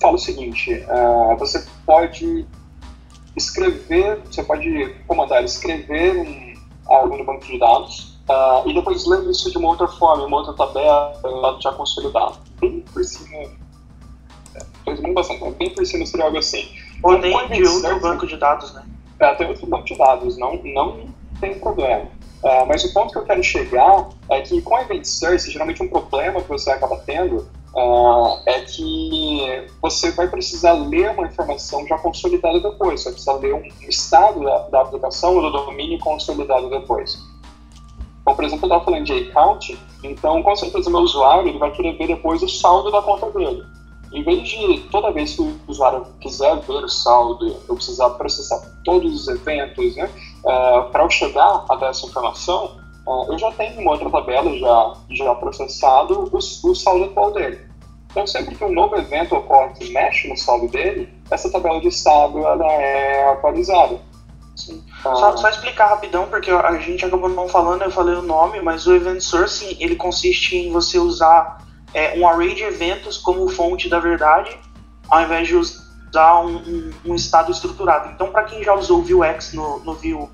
[0.00, 2.46] fala o seguinte, uh, você pode
[3.36, 6.54] escrever, você pode comandar escrever um,
[6.88, 10.38] algo no banco de dados uh, e depois ler isso de uma outra forma, uma
[10.38, 12.38] outra tabela, já consolidado.
[12.60, 13.50] Bem por cima,
[14.54, 16.68] é, bastante, bem por cima seria algo assim.
[17.02, 18.84] Ou nem de outro banco de dados, né?
[19.20, 21.06] É, tem outro banco de dados, não, não
[21.40, 22.04] tem problema.
[22.42, 25.82] Uh, mas o ponto que eu quero chegar é que com a Event Source, geralmente
[25.82, 31.86] um problema que você acaba tendo uh, é que você vai precisar ler uma informação
[31.86, 35.98] já consolidada depois, você vai precisar ler um estado da, da aplicação ou do domínio
[35.98, 37.18] consolidado depois.
[38.22, 41.70] Então, por exemplo, eu estava falando de account, então com certeza meu usuário ele vai
[41.70, 43.62] querer ver depois o saldo da conta dele.
[44.12, 48.60] Em vez de toda vez que o usuário quiser ver o saldo, eu precisar processar
[48.84, 50.10] todos os eventos, né,
[50.44, 54.56] uh, ah, para eu chegar até essa informação, uh, eu já tenho uma outra tabela
[54.58, 57.60] já, já processado o, o saldo atual dele.
[58.10, 61.88] Então, sempre que um novo evento ocorre que mexe no saldo dele, essa tabela de
[61.88, 64.00] estado ela é atualizada.
[64.56, 64.82] Sim.
[65.04, 65.14] Ah.
[65.14, 68.86] Só, só, explicar rapidão, porque a gente acabou não falando, eu falei o nome, mas
[68.86, 71.58] o Event Sourcing ele consiste em você usar
[71.92, 74.58] é, um array de eventos como fonte da verdade,
[75.10, 78.10] ao invés de usar um, um, um estado estruturado.
[78.14, 80.28] Então, para quem já usou o Vuex no, no Vue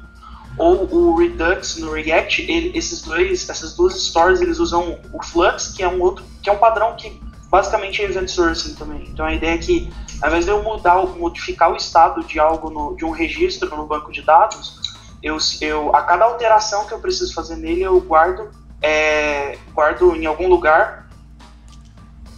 [0.58, 5.68] ou o Redux no React, ele, esses dois, essas duas stores, eles usam o Flux,
[5.68, 9.06] que é um outro, que é um padrão que basicamente é event sourcing também.
[9.10, 12.70] Então a ideia é que, ao invés de eu mudar, modificar o estado de algo
[12.70, 14.80] no, de um registro no banco de dados,
[15.22, 20.26] eu, eu, a cada alteração que eu preciso fazer nele, eu guardo, é, guardo em
[20.26, 21.08] algum lugar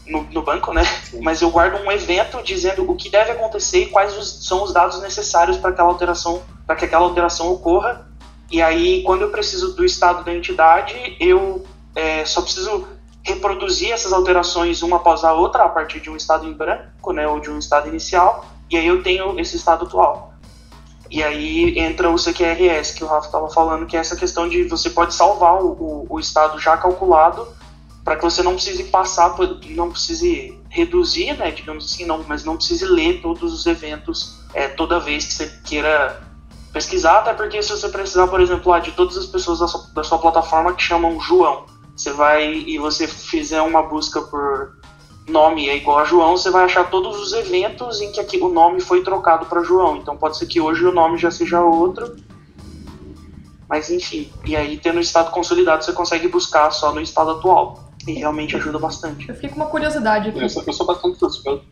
[0.06, 0.82] no, no, banco, né?
[1.22, 4.72] Mas eu guardo um evento dizendo o que deve acontecer e quais os, são os
[4.72, 8.08] dados necessários para aquela alteração, para que aquela alteração ocorra.
[8.50, 12.86] E aí, quando eu preciso do estado da entidade, eu é, só preciso
[13.22, 17.26] reproduzir essas alterações uma após a outra a partir de um estado em branco, né,
[17.26, 20.34] ou de um estado inicial, e aí eu tenho esse estado atual.
[21.10, 24.64] E aí entra o CQRS que o Rafa estava falando, que é essa questão de
[24.64, 27.46] você pode salvar o, o, o estado já calculado
[28.04, 29.34] para que você não precise passar,
[29.70, 34.68] não precise reduzir, né, digamos assim, não, mas não precise ler todos os eventos é,
[34.68, 36.20] toda vez que você queira
[36.74, 39.86] pesquisar, até porque se você precisar, por exemplo, lá, de todas as pessoas da sua,
[39.94, 44.76] da sua plataforma que chamam João, você vai e você fizer uma busca por
[45.28, 48.48] nome é igual a João, você vai achar todos os eventos em que aqui, o
[48.48, 49.96] nome foi trocado para João.
[49.96, 52.16] Então pode ser que hoje o nome já seja outro.
[53.68, 57.84] Mas enfim, e aí tendo o estado consolidado você consegue buscar só no estado atual.
[58.06, 59.28] E realmente ajuda bastante.
[59.28, 60.42] Eu fiquei com uma curiosidade aqui.
[60.42, 61.64] Eu sou, eu sou bastante suspeito.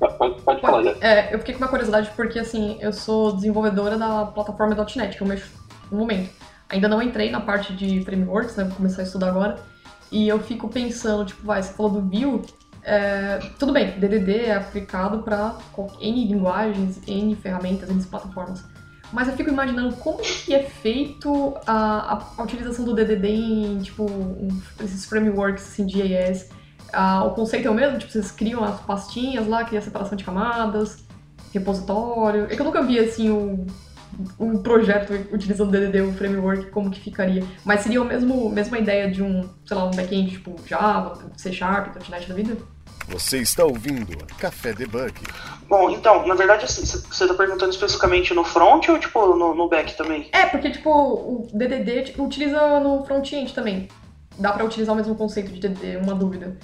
[0.00, 0.96] Pode, falar, já.
[1.00, 5.22] É, eu fiquei com uma curiosidade porque assim, eu sou desenvolvedora da plataforma .NET, que
[5.22, 5.50] eu mexo
[5.90, 6.30] no momento.
[6.68, 8.64] Ainda não entrei na parte de frameworks, né?
[8.64, 9.58] Vou começar a estudar agora.
[10.10, 12.42] E eu fico pensando, tipo, vai, você falou do Vue,
[12.82, 15.56] é, tudo bem, DDD é aplicado para
[16.00, 18.64] N linguagens, N ferramentas, N plataformas.
[19.12, 24.06] Mas eu fico imaginando como que é feito a, a, utilização do DDD em, tipo,
[24.82, 26.48] esses frameworks, assim, de JS.
[26.92, 27.98] Ah, o conceito é o mesmo?
[27.98, 31.04] Tipo, vocês criam as pastinhas lá, criam a separação de camadas,
[31.52, 32.44] repositório.
[32.44, 33.66] É que eu nunca vi, assim, o
[34.38, 37.44] um projeto utilizando o DDD, o framework, como que ficaria.
[37.64, 41.96] Mas seria a mesma ideia de um, sei lá, um backend tipo Java, C Sharp,
[42.08, 42.56] .NET da vida?
[43.08, 45.14] Você está ouvindo Café Debug.
[45.68, 49.68] Bom, então, na verdade, assim, você está perguntando especificamente no front ou, tipo, no, no
[49.68, 50.28] back também?
[50.32, 53.88] É, porque, tipo, o DDD tipo, utiliza no front-end também.
[54.38, 56.56] Dá para utilizar o mesmo conceito de DDD, uma dúvida.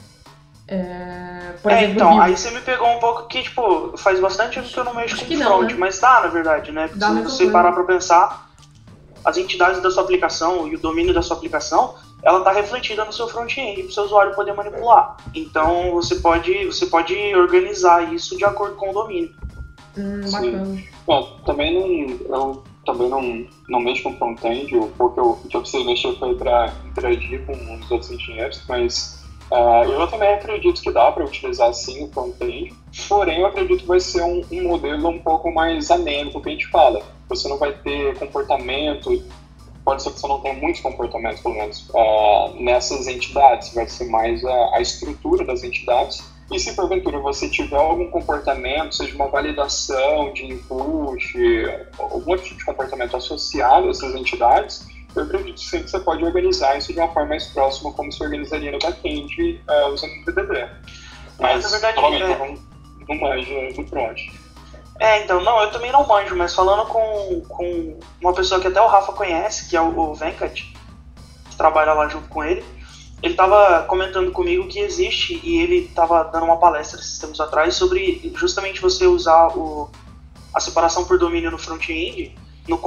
[0.69, 4.57] É, por é, exemplo, então, aí você me pegou um pouco que, tipo, faz bastante
[4.57, 5.77] tempo que eu não mexo Acho com não, front, né?
[5.79, 6.91] mas dá, na verdade, né?
[6.95, 8.51] Dá se você parar pra pensar,
[9.25, 13.13] as entidades da sua aplicação e o domínio da sua aplicação, ela está refletida no
[13.13, 15.17] seu front-end para o seu usuário poder manipular.
[15.35, 19.33] Então você pode, você pode organizar isso de acordo com o domínio.
[19.97, 20.83] Hum, bacana.
[21.07, 25.57] Bom, também não, eu também não, não mexo com front-end, o pouco que eu, que
[25.57, 30.83] eu precisei mexer foi para interagir com os outros engenheiros, mas Uh, eu também acredito
[30.83, 32.75] que dá para utilizar sim o front-end,
[33.09, 36.53] porém eu acredito que vai ser um, um, modelo um pouco mais anêmico que a
[36.53, 37.01] gente fala.
[37.29, 39.23] Você não vai ter comportamento,
[39.85, 44.07] pode ser que você não tenha muitos comportamentos, pelo menos, uh, nessas entidades, vai ser
[44.07, 46.25] mais a, a, estrutura das entidades.
[46.51, 51.35] E se porventura você tiver algum comportamento, seja uma validação de input,
[51.99, 54.87] algum tipo de comportamento associado a essas entidades,
[55.21, 58.71] eu acredito que você pode organizar isso de uma forma mais próxima, como se organizaria
[58.71, 60.69] no back-end uh, usando o DDD.
[61.39, 62.39] Mas, na verdade, é...
[62.39, 62.59] não,
[63.09, 64.21] não manjo no front.
[64.99, 68.81] É, então, não, eu também não manjo, mas falando com, com uma pessoa que até
[68.81, 70.73] o Rafa conhece, que é o, o Venkat,
[71.51, 72.65] que trabalha lá junto com ele,
[73.23, 77.75] ele estava comentando comigo que existe, e ele estava dando uma palestra esses tempos atrás,
[77.75, 79.91] sobre justamente você usar o,
[80.55, 82.35] a separação por domínio no front-end,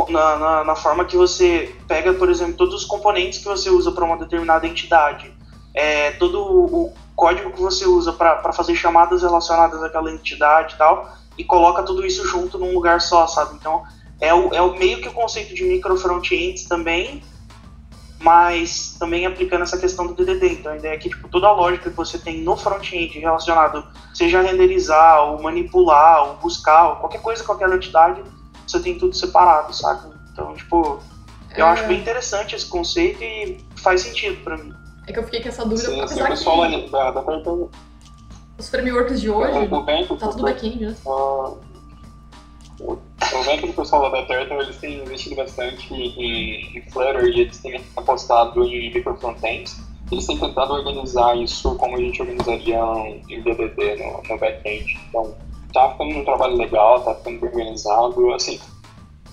[0.10, 3.92] na, na, na, forma que você pega, por exemplo, todos os componentes que você usa
[3.92, 5.34] para uma determinada entidade,
[5.74, 11.10] é, todo o código que você usa para fazer chamadas relacionadas àquela entidade e tal,
[11.38, 13.56] e coloca tudo isso junto num lugar só, sabe?
[13.56, 13.84] Então,
[14.20, 17.24] é o, é o meio que o conceito de micro front-ends também,
[18.20, 20.60] mas também aplicando essa questão do DDD.
[20.60, 23.86] Então a ideia é que tipo, toda a lógica que você tem no front-end relacionado,
[24.14, 28.22] seja renderizar, ou manipular, ou buscar, ou qualquer coisa com aquela entidade,
[28.70, 30.14] você tem tudo separado, sabe?
[30.32, 31.00] Então, tipo,
[31.56, 31.70] eu é...
[31.70, 34.74] acho bem interessante esse conceito e faz sentido para mim.
[35.08, 36.46] É que eu fiquei com essa dúvida, sim, apesar sim,
[36.86, 36.90] que...
[36.92, 37.52] Da, da, da...
[38.58, 39.68] Os frameworks de hoje,
[40.20, 40.96] tá tudo back-end, né?
[41.06, 41.70] Uh
[42.80, 47.42] eu vejo que o pessoal da Turtle eles têm investido bastante em, em Flutter e
[47.42, 49.78] eles têm apostado em micro frontends.
[50.12, 52.80] Eles têm tentado organizar isso como a gente organizaria
[53.30, 55.00] em DDD no, no back-end.
[55.10, 55.36] Então,
[55.74, 58.34] tá ficando um trabalho legal, tá ficando bem organizado.
[58.34, 58.60] Assim,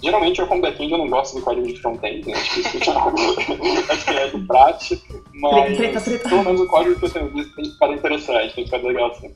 [0.03, 2.35] geralmente eu como back-end eu não gosto do código de front-end, né?
[2.35, 2.91] Acho que isso
[3.93, 6.29] acho que é de prática, mas treta, treta.
[6.29, 9.33] pelo menos o código que eu tenho visto tem ficado interessante, tem ficado legal assim.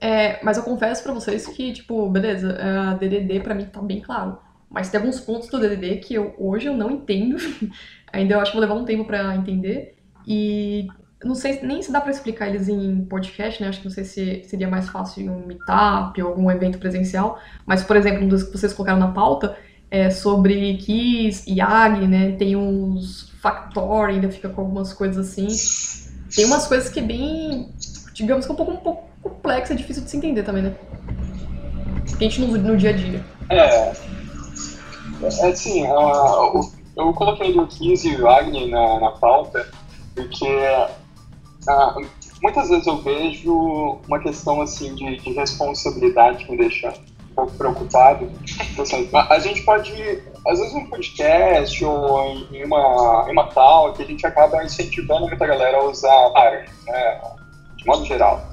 [0.00, 4.00] É, mas eu confesso pra vocês que, tipo, beleza, a DDD pra mim tá bem
[4.00, 4.38] claro.
[4.70, 7.36] Mas tem alguns pontos do DDD que eu, hoje eu não entendo.
[8.12, 9.96] Ainda eu acho que vou levar um tempo pra entender.
[10.26, 10.86] E
[11.22, 13.68] não sei nem se dá pra explicar eles em podcast, né?
[13.68, 17.38] Acho que não sei se seria mais fácil em um meetup ou algum evento presencial.
[17.66, 19.56] Mas, por exemplo, um dos que vocês colocaram na pauta
[19.90, 22.32] é sobre Keys e AG, né?
[22.32, 25.48] Tem uns Factor, ainda fica com algumas coisas assim.
[26.34, 27.68] Tem umas coisas que é bem,
[28.14, 30.74] digamos que um pouco, um pouco complexa, é difícil de se entender também, né?
[32.18, 33.24] Que a gente no, no dia a dia.
[33.50, 33.92] É.
[35.22, 36.60] É assim, uh,
[36.96, 39.68] eu coloquei o 15 e o Wagner na, na pauta,
[40.14, 40.46] porque
[41.68, 42.06] uh,
[42.42, 46.88] muitas vezes eu vejo uma questão assim de, de responsabilidade que me deixa
[47.30, 48.30] um pouco preocupado.
[48.78, 49.92] Assim, a gente pode,
[50.46, 55.28] às vezes, um podcast ou em uma, em uma tal que a gente acaba incentivando
[55.28, 57.20] muita galera a usar Python, né,
[57.76, 58.50] de modo geral.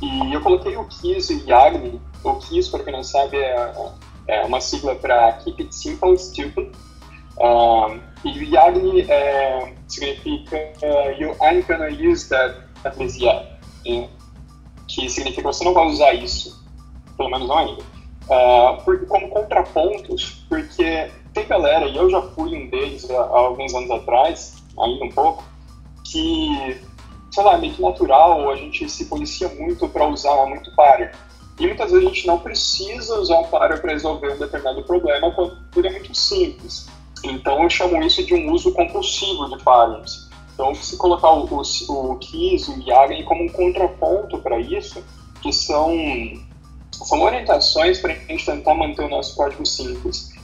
[0.00, 2.00] E eu coloquei o KISS e YAGNI.
[2.22, 3.72] O KISS, para quem não sabe, é,
[4.28, 6.70] é uma sigla para Keep It Simple, Stupid.
[7.40, 13.58] Um, e YAGNI é, significa uh, You ain't gonna use that at least yet.
[14.88, 16.64] que significa você não vai usar isso,
[17.16, 17.82] pelo menos não ainda.
[17.82, 23.38] Uh, por, como contrapontos, porque tem galera, e eu já fui um deles há, há
[23.38, 25.44] alguns anos atrás, ainda um pouco,
[26.04, 26.78] que
[27.30, 31.10] sei lá, meio que natural, a gente se policia muito para usar muito páreo.
[31.58, 35.30] E muitas vezes a gente não precisa usar um páreo para resolver um determinado problema
[35.32, 36.88] quando ele é muito simples.
[37.24, 40.28] Então eu chamo isso de um uso compulsivo de páreos.
[40.54, 45.04] Então se colocar o, o, o KISS o YAGN como um contraponto para isso,
[45.40, 45.96] que são,
[46.90, 50.36] são orientações para a gente tentar manter o nosso código simples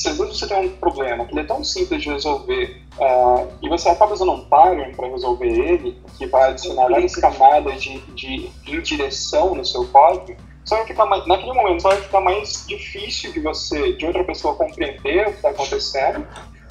[0.00, 3.46] se às vezes você tem um problema que ele é tão simples de resolver uh,
[3.60, 7.98] e você acaba usando um pattern para resolver ele, que vai adicionar várias camadas de,
[8.14, 13.32] de indireção no seu código, só ficar mais, naquele momento só vai ficar mais difícil
[13.32, 16.24] de você, de outra pessoa compreender o que está acontecendo,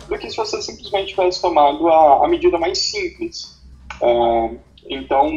[0.08, 3.62] do que se você simplesmente tivesse tomado a, a medida mais simples.
[4.02, 4.58] Uh,
[4.90, 5.30] então,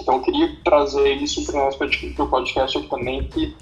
[0.00, 1.78] então, eu queria trazer isso para o nosso
[2.30, 3.54] podcast aqui também, que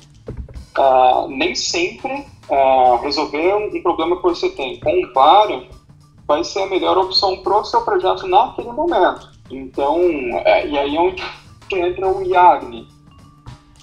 [0.79, 5.67] uh, nem sempre uh, resolver um, problema que você tem com um paro
[6.27, 9.29] vai ser a melhor opção para o seu projeto naquele momento.
[9.51, 9.99] Então,
[10.45, 11.23] é, e aí é onde
[11.75, 12.94] entra o IAGNI,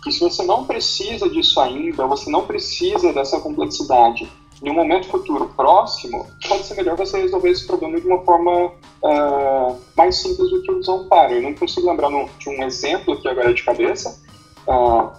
[0.04, 4.30] que se você não precisa disso ainda, você não precisa dessa complexidade
[4.64, 8.68] em um momento futuro próximo, pode ser melhor você resolver esse problema de uma forma
[9.02, 11.34] uh, mais simples do que usar um paro.
[11.34, 14.22] Eu não consigo lembrar no, de um exemplo aqui agora de cabeça,
[14.68, 15.10] uh,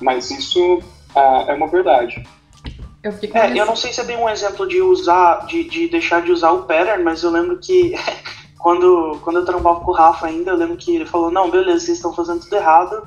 [0.00, 0.82] mas isso
[1.14, 2.22] ah, é uma verdade.
[3.02, 6.22] Eu, é, eu não sei se é bem um exemplo de usar, de, de deixar
[6.22, 7.94] de usar o pattern, mas eu lembro que
[8.58, 11.86] quando, quando eu trampava com o Rafa ainda, eu lembro que ele falou, não, beleza,
[11.86, 13.06] vocês estão fazendo tudo errado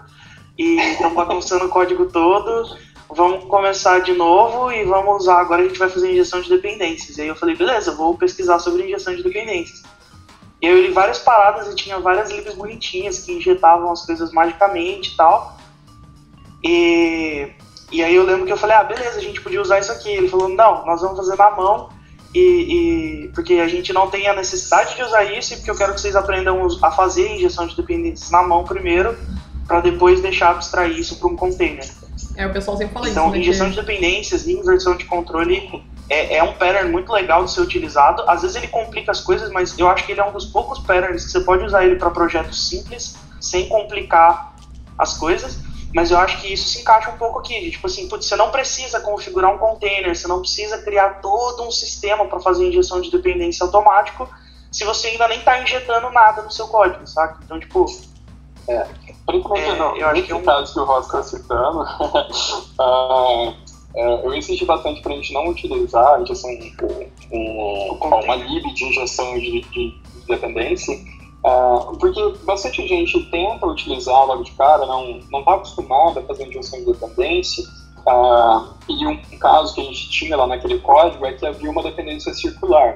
[0.57, 2.77] e estão bagunçando o código todo,
[3.09, 7.17] vamos começar de novo e vamos usar, agora a gente vai fazer injeção de dependências.
[7.17, 9.83] E aí eu falei, beleza, vou pesquisar sobre injeção de dependências.
[10.61, 15.13] E eu li várias paradas e tinha várias libs bonitinhas que injetavam as coisas magicamente
[15.13, 15.57] e tal.
[16.63, 17.51] E
[17.91, 20.09] e aí eu lembro que eu falei, ah, beleza, a gente podia usar isso aqui.
[20.09, 21.89] Ele falou, não, nós vamos fazer na mão,
[22.33, 25.77] e, e porque a gente não tem a necessidade de usar isso, e porque eu
[25.77, 29.17] quero que vocês aprendam a fazer injeção de dependentes na mão primeiro,
[29.67, 31.85] para depois deixar abstrair isso para um container.
[32.35, 33.35] É, o pessoal sempre fala então, isso.
[33.35, 37.51] Então, injeção de dependências e inversão de controle é, é, um pattern muito legal de
[37.51, 38.23] ser utilizado.
[38.27, 40.79] Às vezes ele complica as coisas, mas eu acho que ele é um dos poucos
[40.79, 44.55] patterns que você pode usar ele para projetos simples, sem complicar
[44.97, 45.59] as coisas.
[45.93, 47.71] Mas eu acho que isso se encaixa um pouco aqui.
[47.71, 51.71] Tipo assim, putz, você não precisa configurar um container, você não precisa criar todo um
[51.71, 54.29] sistema para fazer injeção de dependência automático
[54.71, 57.39] se você ainda nem está injetando nada no seu código, saca?
[57.43, 57.85] Então, tipo.
[58.67, 58.85] É,
[59.25, 60.43] principalmente é, no, eu acho que um...
[60.43, 61.81] caso que o Ross está citando,
[62.79, 63.53] uh,
[64.25, 66.51] eu insisti bastante para a gente não utilizar a injeção,
[67.31, 70.95] um, uma lib de injeção de, de dependência,
[71.45, 76.79] uh, porque bastante gente tenta utilizar logo de cara, não está acostumada a fazer injeção
[76.79, 77.63] de dependência,
[78.05, 81.83] uh, e um caso que a gente tinha lá naquele código é que havia uma
[81.83, 82.95] dependência circular.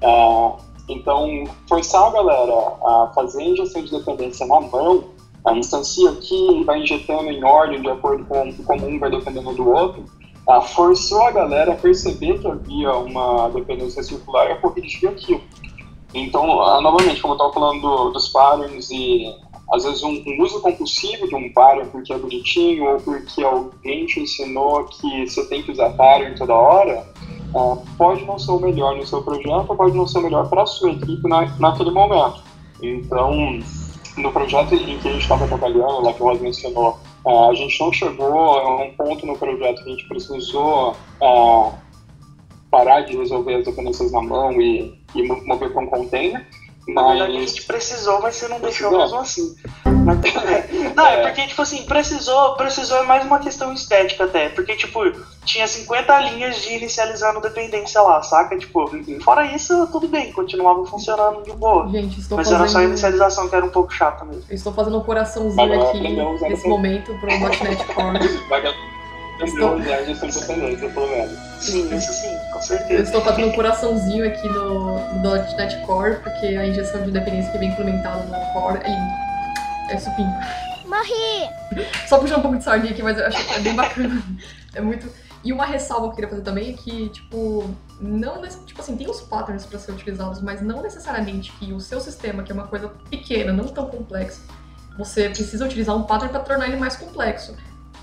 [0.00, 5.04] Uh, então, forçar a galera a fazer injeção de dependência na mão,
[5.44, 9.68] a instancia aqui vai injetando em ordem de acordo com como um vai dependendo do
[9.68, 10.04] outro,
[10.48, 15.40] a forçou a galera a perceber que havia uma dependência circular e a corrigir aquilo.
[16.14, 16.46] Então,
[16.80, 19.34] novamente, como eu estava falando do, dos patterns e
[19.72, 24.06] às vezes um, um, uso compulsivo de um pattern porque é bonitinho ou porque alguém
[24.06, 27.04] te ensinou que você tem que usar pattern toda hora,
[27.56, 30.62] uh, pode não ser o melhor no seu projeto, pode não ser o melhor para
[30.62, 32.42] a sua equipe na, naquele momento.
[32.82, 33.58] Então,
[34.18, 37.54] no projeto em que a gente estava trabalhando, lá que o Rod mencionou, uh, a
[37.54, 41.72] gente não chegou a um ponto no projeto que a gente precisou uh,
[42.70, 46.46] parar de resolver as dependências na mão e, e mover para um container.
[46.88, 48.90] Na verdade, a gente precisou, mas você não precisou.
[48.90, 49.56] deixou mesmo assim.
[50.06, 50.20] Mas,
[50.94, 51.14] não, é.
[51.14, 54.48] é porque, tipo assim, precisou, precisou é mais uma questão estética até.
[54.50, 55.00] Porque, tipo,
[55.44, 58.56] tinha 50 linhas de inicializando dependência lá, saca?
[58.56, 58.88] Tipo,
[59.20, 61.88] fora isso, tudo bem, continuava funcionando de boa.
[61.88, 62.60] Gente, estou Mas fazendo...
[62.62, 64.44] era só a inicialização que era um pouco chata mesmo.
[64.48, 66.00] Eu estou fazendo um coraçãozinho aqui
[66.48, 68.20] nesse momento pro .NET Core.
[69.44, 69.78] Estou...
[71.58, 72.94] Sim, isso sim, com certeza.
[72.94, 77.50] Eu estou fazendo um coraçãozinho aqui no, no .NET Core, porque a injeção de independência
[77.50, 79.26] que vem implementada no Core é lindo.
[79.88, 80.40] É supimpa.
[80.86, 81.84] Morri!
[82.06, 84.22] Só puxar um pouco de sardinha aqui, mas eu acho que é bem bacana.
[84.74, 85.10] É muito...
[85.44, 89.08] E uma ressalva que eu queria fazer também é que, tipo, não, tipo assim, tem
[89.08, 92.66] os patterns para ser utilizados, mas não necessariamente que o seu sistema, que é uma
[92.66, 94.40] coisa pequena, não tão complexa,
[94.98, 97.54] você precisa utilizar um pattern para tornar ele mais complexo.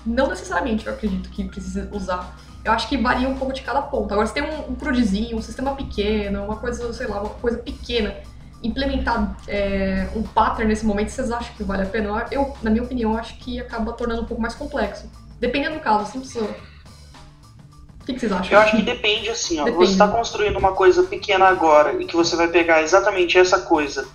[0.06, 2.34] Não necessariamente, eu acredito que precisa usar.
[2.64, 4.10] Eu acho que varia um pouco de cada ponto.
[4.10, 7.58] Agora, se tem um, um crudezinho, um sistema pequeno, uma coisa, sei lá, uma coisa
[7.58, 8.16] pequena,
[8.64, 12.26] implementar é, um pattern nesse momento, vocês acham que vale a pena?
[12.30, 15.08] Eu, na minha opinião, acho que acaba tornando um pouco mais complexo.
[15.38, 16.44] Dependendo do caso, assim, precisa...
[16.44, 18.52] O que, que, vocês acham?
[18.52, 19.64] Eu acho que depende, assim, ó.
[19.64, 19.86] Depende.
[19.86, 24.08] Você está construindo uma coisa pequena agora e que você vai pegar exatamente essa coisa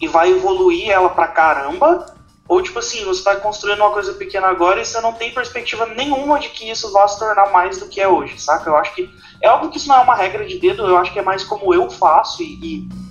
[0.00, 2.06] e vai evoluir ela pra caramba,
[2.48, 5.86] ou, tipo assim, você está construindo uma coisa pequena agora e você não tem perspectiva
[5.86, 8.68] nenhuma de que isso vá se tornar mais do que é hoje, saca?
[8.68, 9.08] Eu acho que
[9.40, 11.44] é algo que isso não é uma regra de dedo, eu acho que é mais
[11.44, 13.01] como eu faço e, e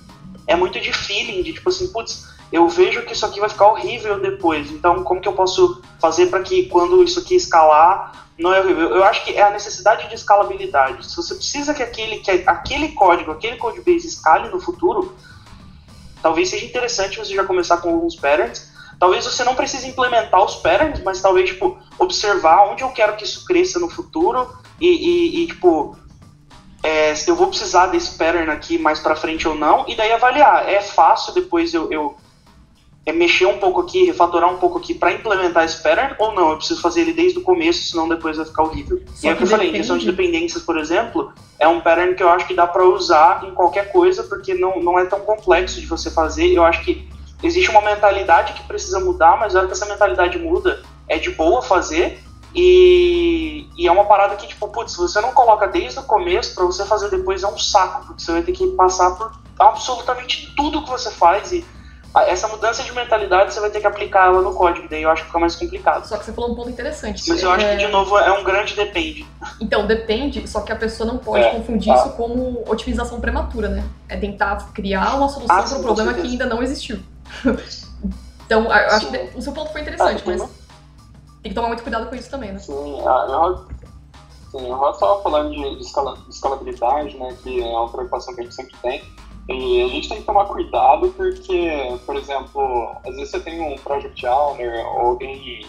[0.46, 3.68] é muito de feeling, de tipo assim, putz, eu vejo que isso aqui vai ficar
[3.68, 8.52] horrível depois, então como que eu posso fazer para que quando isso aqui escalar não
[8.52, 8.90] é horrível?
[8.90, 11.06] Eu acho que é a necessidade de escalabilidade.
[11.06, 15.14] Se você precisa que aquele, que aquele código, aquele codebase escale no futuro,
[16.22, 20.54] talvez seja interessante você já começar com alguns patterns Talvez você não precise implementar os
[20.54, 24.48] patterns, mas talvez, tipo, observar onde eu quero que isso cresça no futuro
[24.80, 25.96] e, e, e tipo,
[26.82, 30.68] é, eu vou precisar desse pattern aqui mais para frente ou não, e daí avaliar.
[30.68, 32.16] É fácil depois eu, eu
[33.04, 36.50] é mexer um pouco aqui, refatorar um pouco aqui para implementar esse pattern ou não?
[36.50, 39.00] Eu preciso fazer ele desde o começo, senão depois vai ficar horrível.
[39.14, 42.14] Só e é o que eu falei, injeção de dependências, por exemplo, é um pattern
[42.14, 45.20] que eu acho que dá para usar em qualquer coisa, porque não, não é tão
[45.20, 46.52] complexo de você fazer.
[46.52, 47.08] Eu acho que
[47.42, 51.30] existe uma mentalidade que precisa mudar, mas na hora que essa mentalidade muda, é de
[51.30, 52.22] boa fazer.
[52.54, 56.64] E, e, é uma parada que, tipo, putz, você não coloca desde o começo, para
[56.64, 60.82] você fazer depois é um saco, porque você vai ter que passar por absolutamente tudo
[60.82, 61.64] que você faz e
[62.20, 65.22] essa mudança de mentalidade você vai ter que aplicar ela no código, daí eu acho
[65.22, 66.04] que fica mais complicado.
[66.06, 67.22] Só que você falou um ponto interessante.
[67.26, 67.54] Mas eu é...
[67.54, 69.26] acho que, de novo, é um grande depende.
[69.58, 72.00] Então, depende, só que a pessoa não pode é, confundir tá.
[72.00, 73.84] isso como otimização prematura, né?
[74.08, 77.00] É tentar criar uma solução ah, para um problema que ainda não existiu.
[78.44, 80.61] então, eu acho que o seu ponto foi interessante, ah, mas
[81.42, 82.58] tem que tomar muito cuidado com isso também, né?
[82.58, 83.64] Sim, a,
[84.50, 88.34] sim o Ross estava falando de, de, escala, de escalabilidade, né, que é uma preocupação
[88.34, 89.02] que a gente sempre tem.
[89.48, 93.76] E a gente tem que tomar cuidado porque, por exemplo, às vezes você tem um
[93.78, 95.66] project owner ou alguém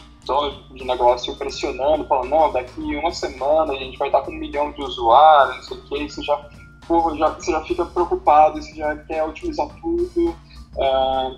[0.71, 4.71] de negócio pressionando, falando, não, daqui uma semana a gente vai estar com um milhão
[4.71, 6.49] de usuários, não sei o que, você já,
[6.87, 10.35] pô, já, você já fica preocupado, você já quer otimizar tudo.
[10.75, 11.37] Uh,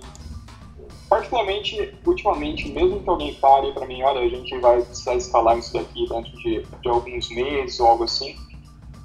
[1.09, 5.73] particularmente, ultimamente, mesmo que alguém fale para mim, olha, a gente vai precisar escalar isso
[5.73, 8.35] daqui dentro de, de alguns meses ou algo assim,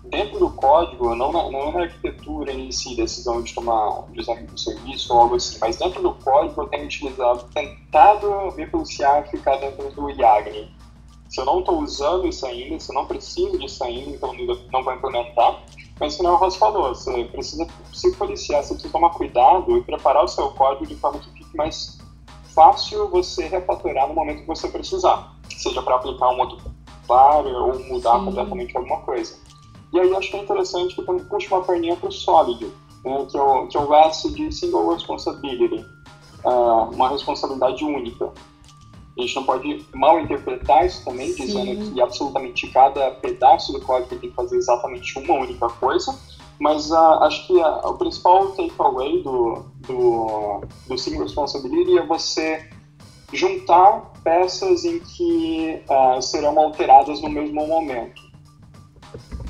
[0.05, 4.32] dentro do código, não na, não na arquitetura em si, decisão de tomar, de usar
[4.32, 9.28] um serviço ou algo assim, mas dentro do código eu tenho utilizado, tentado me policiar
[9.28, 10.70] ficar dentro do Yagni.
[11.28, 14.34] Se eu não estou usando isso ainda, se eu não preciso disso ainda, então
[14.72, 15.62] não vou implementar.
[16.01, 20.24] Mas como o Ross falou, você precisa se policiar, você precisa tomar cuidado e preparar
[20.24, 21.98] o seu código de forma que mais
[22.55, 26.59] fácil você refatorar no momento que você precisar, seja para aplicar um outro
[27.07, 28.24] par ou mudar Sim.
[28.26, 29.36] completamente alguma coisa.
[29.92, 32.64] E aí acho que é interessante que também puxa uma perninha para o Solid,
[33.05, 35.84] né, que, é o, que é o S de Single Responsibility,
[36.44, 38.32] uh, uma responsabilidade única.
[39.18, 41.46] A gente não pode mal interpretar isso também, Sim.
[41.46, 46.16] dizendo que absolutamente cada pedaço do código tem que fazer exatamente uma única coisa,
[46.61, 52.68] mas uh, acho que uh, o principal takeaway do, do, do Single Responsibility é você
[53.32, 58.30] juntar peças em que uh, serão alteradas no mesmo momento.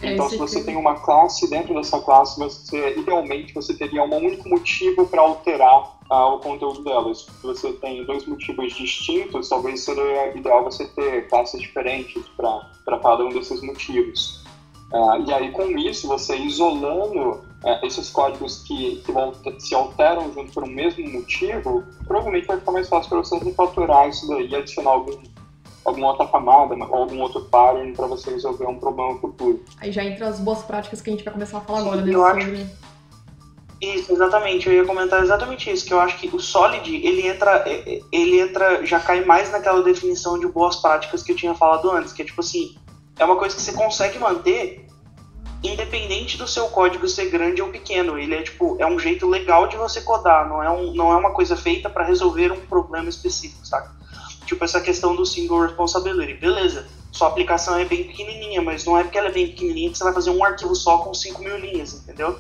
[0.03, 4.17] É, então, se você tem uma classe, dentro dessa classe, você, idealmente, você teria um
[4.17, 7.27] único motivo para alterar uh, o conteúdo delas.
[7.27, 13.25] Se você tem dois motivos distintos, talvez seria ideal você ter classes diferentes para cada
[13.25, 14.41] um desses motivos.
[14.93, 20.33] Uh, e aí, com isso, você isolando uh, esses códigos que, que vão, se alteram
[20.33, 24.49] junto por um mesmo motivo, provavelmente vai ficar mais fácil para você refatorar isso daí
[24.49, 25.17] e adicionar algum
[25.83, 29.65] alguma outra camada ou algum outro pattern para você resolver um problema futuro.
[29.81, 32.15] Aí já entra as boas práticas que a gente vai começar a falar agora, né?
[32.15, 32.81] Eu acho...
[33.81, 34.69] Isso, exatamente.
[34.69, 37.65] Eu ia comentar exatamente isso, que eu acho que o Solid, ele entra,
[38.13, 42.13] ele entra, já cai mais naquela definição de boas práticas que eu tinha falado antes,
[42.13, 42.75] que é tipo assim,
[43.21, 44.87] é uma coisa que você consegue manter
[45.63, 48.19] independente do seu código ser grande ou pequeno.
[48.19, 51.17] Ele é tipo, é um jeito legal de você codar, não é, um, não é
[51.17, 53.93] uma coisa feita para resolver um problema específico, saca?
[54.47, 56.33] Tipo essa questão do single responsibility.
[56.33, 59.99] Beleza, sua aplicação é bem pequenininha, mas não é porque ela é bem pequenininha que
[59.99, 62.39] você vai fazer um arquivo só com 5 mil linhas, entendeu?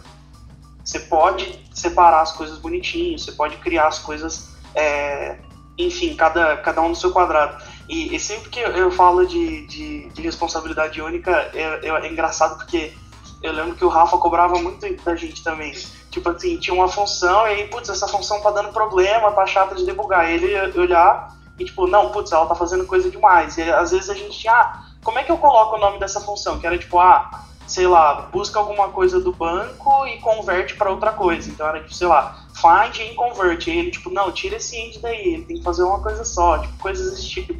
[0.82, 5.36] Você pode separar as coisas bonitinho, você pode criar as coisas, é,
[5.86, 7.62] enfim, cada, cada um no seu quadrado.
[7.88, 12.56] E, e sempre que eu falo de, de, de responsabilidade única, é, é, é engraçado
[12.56, 12.92] porque
[13.42, 15.72] eu lembro que o Rafa cobrava muito da gente também.
[16.10, 19.74] Tipo assim, tinha uma função e aí, putz, essa função tá dando problema, tá chata
[19.74, 20.30] de debugar.
[20.30, 23.56] Ele olhar e tipo, não, putz, ela tá fazendo coisa demais.
[23.58, 26.20] E às vezes a gente tinha, ah, como é que eu coloco o nome dessa
[26.20, 26.58] função?
[26.58, 31.12] Que era tipo, ah, sei lá, busca alguma coisa do banco e converte para outra
[31.12, 31.48] coisa.
[31.48, 33.64] Então era tipo, sei lá, find e convert.
[33.68, 36.58] E ele, tipo, não, tira esse end daí, ele tem que fazer uma coisa só,
[36.58, 37.54] tipo, coisas desse tipo.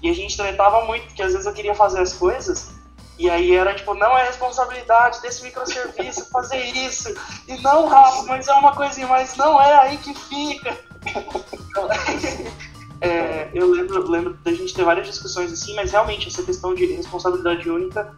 [0.00, 2.70] E a gente tratava muito, porque às vezes eu queria fazer as coisas,
[3.18, 7.12] e aí era tipo, não é responsabilidade desse microserviço fazer isso.
[7.48, 10.78] E não, Rafa, mas é uma coisinha, mas não é aí que fica.
[13.00, 16.84] É, eu lembro, lembro da gente ter várias discussões assim, mas realmente essa questão de
[16.86, 18.12] responsabilidade única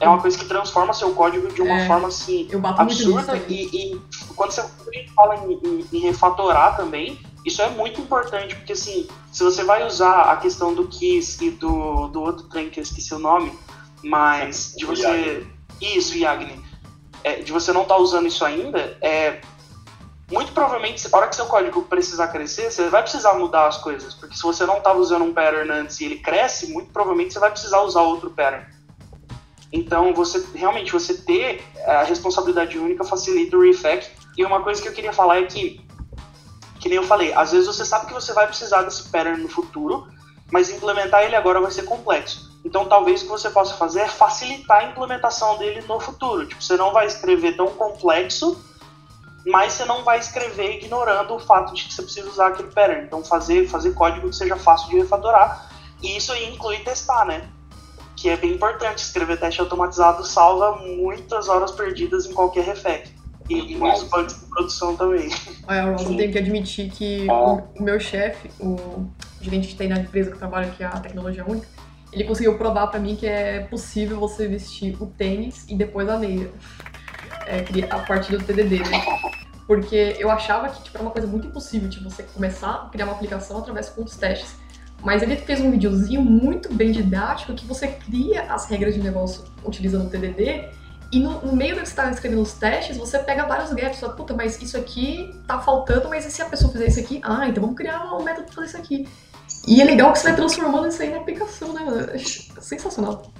[0.00, 4.00] é uma coisa que transforma seu código de uma é, forma assim absurda e, e,
[4.34, 4.64] quando você
[5.14, 9.86] fala em, em, em, refatorar também isso é muito importante porque assim se você vai
[9.86, 13.52] usar a questão do Kiss e do, do outro trem que eu esqueci o nome
[14.02, 15.46] mas de você
[15.80, 16.60] isso Yagni
[17.22, 19.40] é, de você não estar tá usando isso ainda é
[20.30, 24.14] muito provavelmente, na hora que seu código precisar crescer, você vai precisar mudar as coisas.
[24.14, 27.38] Porque se você não estava usando um pattern antes e ele cresce, muito provavelmente você
[27.38, 28.66] vai precisar usar outro pattern.
[29.76, 34.08] Então, você realmente você ter a responsabilidade única facilita o refactor.
[34.38, 35.84] E uma coisa que eu queria falar é que,
[36.78, 39.48] que nem eu falei, às vezes você sabe que você vai precisar desse pattern no
[39.48, 40.06] futuro,
[40.52, 42.54] mas implementar ele agora vai ser complexo.
[42.64, 46.46] Então, talvez o que você possa fazer é facilitar a implementação dele no futuro.
[46.46, 48.56] Tipo, você não vai escrever tão complexo
[49.46, 53.04] mas você não vai escrever ignorando o fato de que você precisa usar aquele pattern.
[53.04, 55.68] Então fazer, fazer código que seja fácil de refatorar.
[56.02, 57.46] E isso inclui testar, né?
[58.24, 59.00] Que é bem importante.
[59.00, 63.10] Escrever teste automatizado salva muitas horas perdidas em qualquer refec.
[63.50, 65.28] E, muitos bugs de produção também.
[65.68, 69.06] Eu tenho que admitir que o, o meu chefe, o
[69.42, 71.68] gerente de TI na empresa que trabalha aqui, a Tecnologia Única,
[72.10, 76.16] ele conseguiu provar para mim que é possível você vestir o tênis e depois a
[76.16, 76.50] meia
[77.44, 79.04] é, a partir do TDD, né?
[79.66, 83.04] Porque eu achava que tipo, era uma coisa muito impossível de você começar a criar
[83.04, 84.63] uma aplicação através dos testes.
[85.04, 89.44] Mas ele fez um videozinho muito bem didático que você cria as regras de negócio
[89.62, 90.70] utilizando o TDD
[91.12, 94.00] e no, no meio do que você está escrevendo os testes, você pega vários gaps.
[94.00, 97.20] Fala, puta, mas isso aqui tá faltando, mas e se a pessoa fizer isso aqui?
[97.22, 99.08] Ah, então vamos criar um método para fazer isso aqui.
[99.68, 102.18] E é legal que você vai transformando isso aí na aplicação, né?
[102.60, 103.30] Sensacional.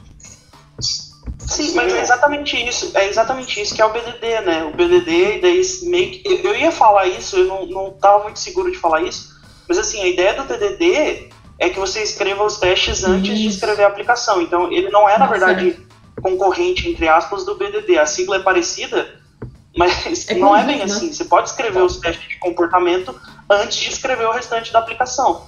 [1.39, 2.97] Sim, mas é exatamente isso.
[2.97, 4.65] É exatamente isso que é o BDD, né?
[4.65, 8.71] O BDD, daí meio que, eu ia falar isso, eu não, não tava muito seguro
[8.71, 9.35] de falar isso,
[9.69, 13.43] mas assim, a ideia do TDD é que você escreva os testes antes isso.
[13.43, 14.41] de escrever a aplicação.
[14.43, 15.79] Então, ele não é, na verdade,
[16.23, 17.99] concorrente, entre aspas, do BDD.
[17.99, 19.21] A sigla é parecida,
[19.77, 20.85] mas É não é bem né?
[20.85, 21.13] assim.
[21.13, 23.15] Você pode escrever os testes de comportamento
[23.51, 25.43] antes de escrever o restante da aplicação.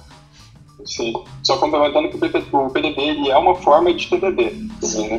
[0.85, 1.13] Sim.
[1.43, 4.53] Só complementando que o PDD, PDD ele é uma forma de TDD.
[4.81, 5.15] Assim, né?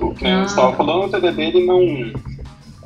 [0.00, 0.42] O, que Ah.
[0.42, 1.80] você estava falando, o TDD ele não.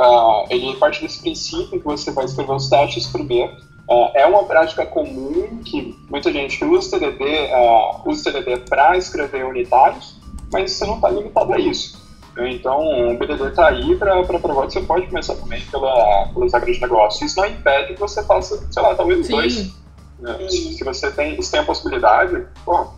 [0.00, 3.52] ah, ele parte desse princípio que você vai escrever os testes primeiro.
[3.90, 8.96] Ah, é uma prática comum que muita gente usa TDD, ah, usa o TDD para
[8.96, 10.20] escrever unitários,
[10.52, 12.02] mas você não está limitado a isso.
[12.38, 16.76] Então, o BDD está aí para provar que você pode começar também pela, pelas regras
[16.76, 17.26] de negócio.
[17.26, 19.74] Isso não impede que você faça, sei lá, talvez dois Sim.
[20.18, 20.38] né?
[20.48, 22.94] Se se você tem, se tem a possibilidade, bom,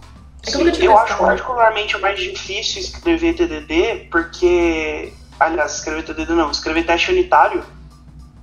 [0.46, 5.12] É que eu Eu acho particularmente mais difícil escrever TDD, porque.
[5.40, 7.64] Aliás, escrever TDD não, escrever teste unitário,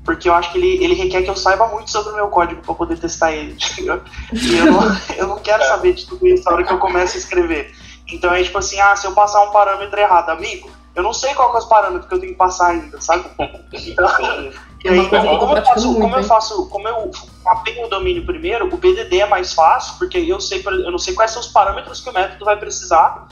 [0.04, 2.62] porque eu acho que ele, ele requer que eu saiba muito sobre o meu código
[2.62, 3.56] para poder testar ele.
[3.80, 4.02] Eu-
[4.34, 7.16] E eu, não, eu não quero saber de tudo isso na hora que eu começo
[7.16, 7.72] a escrever.
[8.08, 11.34] Então é tipo assim: ah, se eu passar um parâmetro errado, amigo, eu não sei
[11.34, 13.26] qual que é os parâmetros que eu tenho que passar ainda, sabe?
[13.74, 14.06] Então,
[14.84, 17.12] e É aí, eu tô como, eu faço, como eu faço, como eu
[17.46, 21.14] mapeio o domínio primeiro, o BDD é mais fácil, porque eu sei, eu não sei
[21.14, 23.28] quais são os parâmetros que o método vai precisar,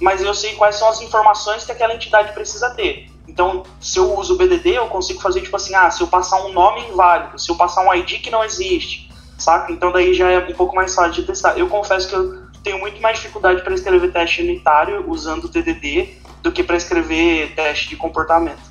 [0.00, 3.06] mas eu sei quais são as informações que aquela entidade precisa ter.
[3.36, 6.42] Então, se eu uso o BDD, eu consigo fazer tipo assim, ah, se eu passar
[6.46, 9.70] um nome inválido, se eu passar um ID que não existe, saca?
[9.70, 11.58] Então daí já é um pouco mais fácil de testar.
[11.58, 16.14] Eu confesso que eu tenho muito mais dificuldade para escrever teste unitário usando o TDD
[16.42, 18.62] do que para escrever teste de comportamento.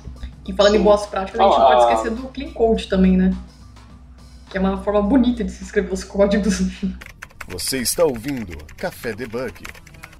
[0.44, 0.84] E falando em Sim.
[0.84, 1.92] boas práticas, a gente Ah, não pode ah.
[1.92, 3.32] esquecer do Clean Code também, né?
[4.50, 6.60] Que é uma forma bonita de se escrever os códigos.
[7.46, 9.62] Você está ouvindo Café Debug.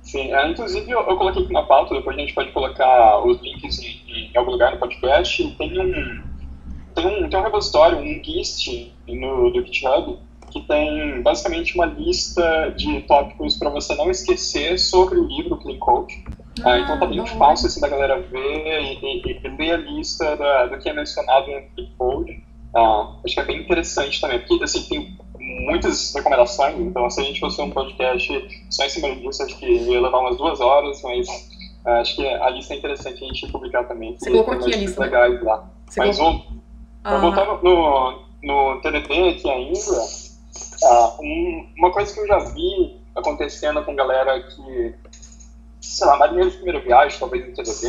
[0.07, 0.33] Sim.
[0.33, 3.79] É, inclusive, eu, eu coloquei aqui na pauta, depois a gente pode colocar os links
[3.81, 5.47] em, em algum lugar no podcast.
[5.59, 6.23] Tem um,
[6.95, 10.17] tem um, tem um repositório, um GIST no, do GitHub,
[10.51, 15.79] que tem basicamente uma lista de tópicos para você não esquecer sobre o livro Clean
[15.79, 16.15] Code.
[16.65, 17.31] Ah, então tá bem hora.
[17.33, 20.93] fácil assim, da galera ver e, e- e ler a lista da- do que é
[20.95, 22.43] mencionado no Clean Code.
[22.75, 25.17] Ah, acho que é bem interessante também, porque assim, tem
[25.47, 28.29] muitas recomendações, então se a gente fosse um podcast
[28.71, 31.27] só em cima disso, acho que ia levar umas duas horas, mas
[31.85, 34.17] ah, acho que a lista é interessante a gente publicar também.
[34.19, 35.69] Você colocou aqui a lista, legais lá.
[35.89, 36.57] Você mas colocou- vou,
[37.05, 40.03] Ah, Voltando no, no TDD aqui ainda,
[40.85, 44.95] ah, um- uma coisa que eu já vi acontecendo com galera que,
[45.81, 47.87] sei lá, marinheiro de primeira viagem, talvez no TDD,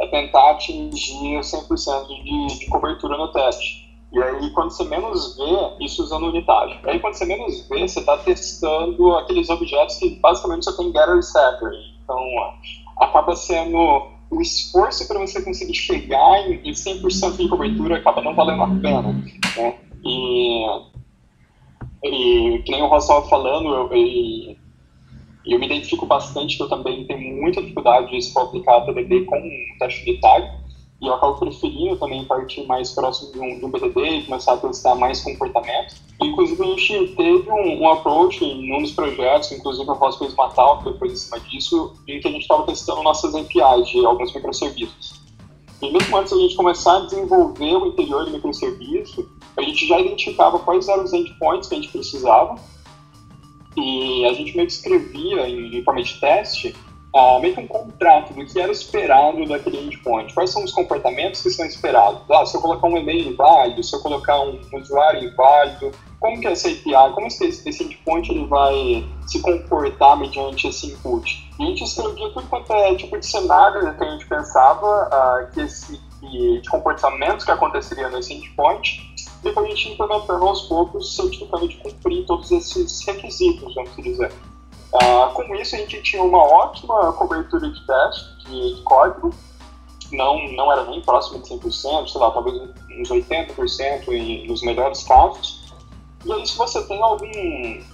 [0.00, 3.87] é tentar atingir 100% de, de cobertura no teste.
[4.10, 6.78] E aí, quando você menos vê, isso usando unidade.
[6.84, 11.18] Aí, quando você menos vê, você está testando aqueles objetos que basicamente só tem getter
[11.18, 11.70] e setter.
[12.02, 12.18] Então,
[13.00, 13.78] acaba sendo
[14.30, 18.66] o esforço para você conseguir chegar em, em 100% de cobertura acaba não valendo a
[18.80, 19.02] pena.
[19.02, 19.74] Né?
[20.04, 20.64] E,
[22.04, 24.56] e que nem o estava falando, eu, e-
[25.46, 29.36] e eu me identifico bastante que eu também tenho muita dificuldade de aplicar TDD com
[29.38, 30.46] um teste unitário.
[31.00, 34.56] E eu acabo preferindo também partir mais próximo de um, de um e começar a
[34.56, 35.94] testar mais comportamento.
[36.20, 40.48] Inclusive, a gente teve um, um approach em um dos projetos, inclusive eu faço uma
[40.50, 44.34] talk depois em cima disso, em que a gente estava testando nossas APIs de alguns
[44.34, 45.20] microserviços.
[45.80, 50.00] E mesmo antes da gente começar a desenvolver o interior do microserviço, a gente já
[50.00, 52.56] identificava quais eram os endpoints que a gente precisava
[53.76, 56.74] e a gente meio que escrevia em, em forma de teste
[57.14, 60.32] ah, meio que um contrato do que era esperado daquele endpoint.
[60.34, 62.22] Quais são os comportamentos que são esperados?
[62.30, 65.90] Ah, se eu colocar um e-mail inválido, se eu colocar um usuário inválido,
[66.20, 70.88] como que é essa API, como esse, esse endpoint ele vai se comportar mediante esse
[70.88, 71.48] input?
[71.58, 75.48] E a gente escrevia tudo quanto é tipo de cenário que a gente pensava ah,
[75.52, 79.08] que esse, que, de comportamentos que aconteceriam nesse endpoint
[79.44, 84.32] e a gente implementando aos poucos, certificando de cumprir todos esses requisitos, vamos dizer.
[84.94, 89.30] Ah, com isso, a gente tinha uma ótima cobertura de teste de, código,
[90.10, 92.56] não, não era nem próximo de 100%, sei lá, talvez
[92.98, 95.68] uns 80% em, nos melhores casos.
[96.24, 97.30] E aí, se você tem algum,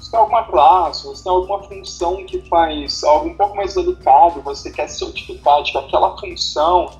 [0.00, 4.40] se tem alguma classe, se tem alguma função que faz algo um pouco mais delicado,
[4.42, 6.90] você quer certificar de que aquela função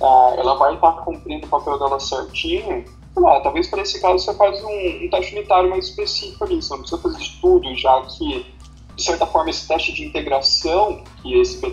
[0.00, 4.18] ah, ela vai estar cumprindo o papel dela certinho, sei lá, talvez para esse caso
[4.24, 7.74] você faz um, um teste unitário mais específico ali, você não precisa fazer de tudo,
[7.74, 8.57] já que
[8.98, 11.70] de certa forma, esse teste de integração que esse, é,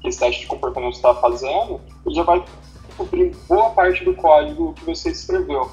[0.00, 2.42] que esse teste de comportamento está fazendo, ele já vai
[2.96, 5.70] cobrir boa parte do código que você escreveu.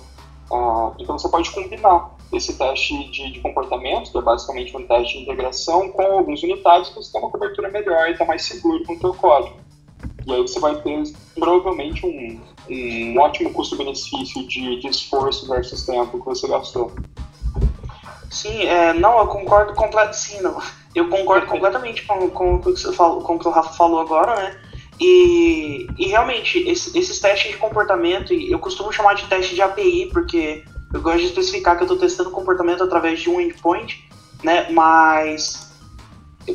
[0.52, 5.14] Ah, então, você pode combinar esse teste de, de comportamento, que é basicamente um teste
[5.14, 8.84] de integração, com alguns unitários que você tem uma cobertura melhor e está mais seguro
[8.84, 9.56] com o seu código.
[10.28, 11.02] E aí você vai ter,
[11.34, 16.91] provavelmente, um, um ótimo custo-benefício de, de esforço versus tempo que você gastou.
[18.32, 20.17] Sim, é, não, eu concordo completamente.
[20.17, 20.57] Sim, não.
[20.95, 23.99] Eu concordo completamente com, com, o que você falou, com o que o Rafa falou
[23.99, 24.57] agora, né?
[24.99, 30.09] E, e realmente, esse, esses testes de comportamento, eu costumo chamar de teste de API,
[30.13, 30.63] porque
[30.93, 34.07] eu gosto de especificar que eu estou testando comportamento através de um endpoint,
[34.43, 34.69] né?
[34.69, 35.73] Mas,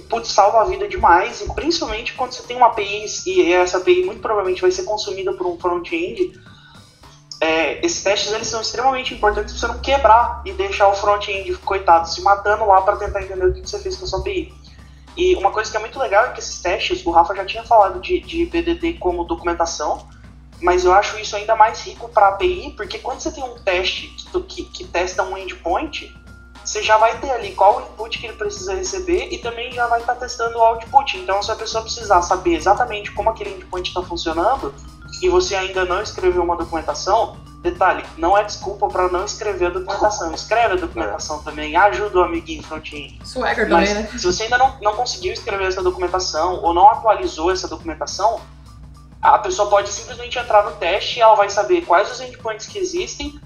[0.08, 4.04] putz, salva a vida demais, e principalmente quando você tem uma API e essa API
[4.04, 6.32] muito provavelmente vai ser consumida por um front-end.
[7.40, 11.54] É, esses testes eles são extremamente importantes para você não quebrar e deixar o front-end,
[11.58, 14.52] coitado, se matando lá para tentar entender o que você fez com a sua API.
[15.16, 17.64] E uma coisa que é muito legal é que esses testes, o Rafa já tinha
[17.64, 20.06] falado de, de BDD como documentação,
[20.60, 24.08] mas eu acho isso ainda mais rico para API, porque quando você tem um teste
[24.08, 26.14] que, que, que, testa um endpoint,
[26.64, 29.86] você já vai ter ali qual o input que ele precisa receber e também já
[29.86, 31.16] vai estar tá testando o output.
[31.18, 34.74] Então, se a pessoa precisar saber exatamente como aquele endpoint está funcionando
[35.22, 39.70] e você ainda não escreveu uma documentação, Detalhe, não é desculpa para não escrever a
[39.70, 40.32] documentação.
[40.32, 43.18] Escreve a documentação também, ajuda o amiguinho front-end.
[43.24, 44.08] Swagger também, né?
[44.16, 48.40] Se você ainda não, não conseguiu escrever essa documentação ou não atualizou essa documentação,
[49.20, 52.78] a pessoa pode simplesmente entrar no teste e ela vai saber quais os endpoints que
[52.78, 53.40] existem,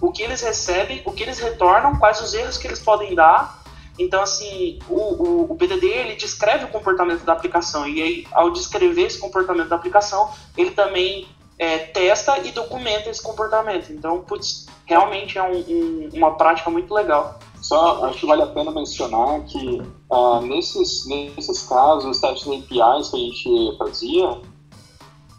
[0.00, 3.62] o que eles recebem, o que eles retornam, quais os erros que eles podem dar.
[3.98, 8.50] Então, assim, o, o, o BDD ele descreve o comportamento da aplicação e aí, ao
[8.50, 11.26] descrever esse comportamento da aplicação, ele também
[11.58, 13.90] é, testa e documenta esse comportamento.
[13.90, 17.38] Então, putz, realmente é um, um, uma prática muito legal.
[17.60, 23.08] Só acho que vale a pena mencionar que uh, nesses, nesses casos, os testes APIs
[23.08, 24.28] que a gente fazia,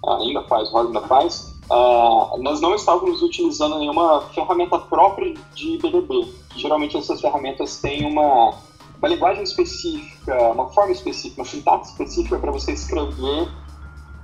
[0.04, 5.78] uh, ainda faz, o ainda faz, uh, nós não estávamos utilizando nenhuma ferramenta própria de
[5.78, 6.28] BDB.
[6.58, 8.54] Geralmente essas ferramentas têm uma,
[8.98, 13.48] uma linguagem específica, uma forma específica, uma sintaxe específica para você escrever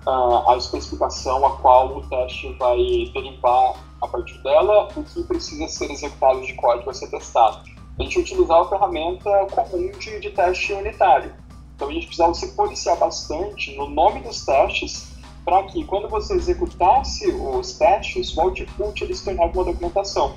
[0.05, 2.77] uh, a especificação a qual o teste vai
[3.13, 7.63] derivar a partir dela, o que precisa ser executado de código a ser testado.
[7.97, 11.34] A gente utilizava a ferramenta comum de, de teste unitário.
[11.75, 15.13] Então a gente precisava se policiar bastante no nome dos testes
[15.45, 20.36] para que quando você executasse os testes, o output ele se tornasse uma documentação.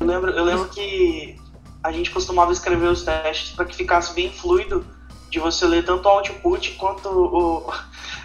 [0.00, 1.36] Eu lembro, eu lembro que
[1.82, 4.84] a gente costumava escrever os testes para que ficasse bem fluido
[5.30, 7.70] de você ler tanto o output quanto o,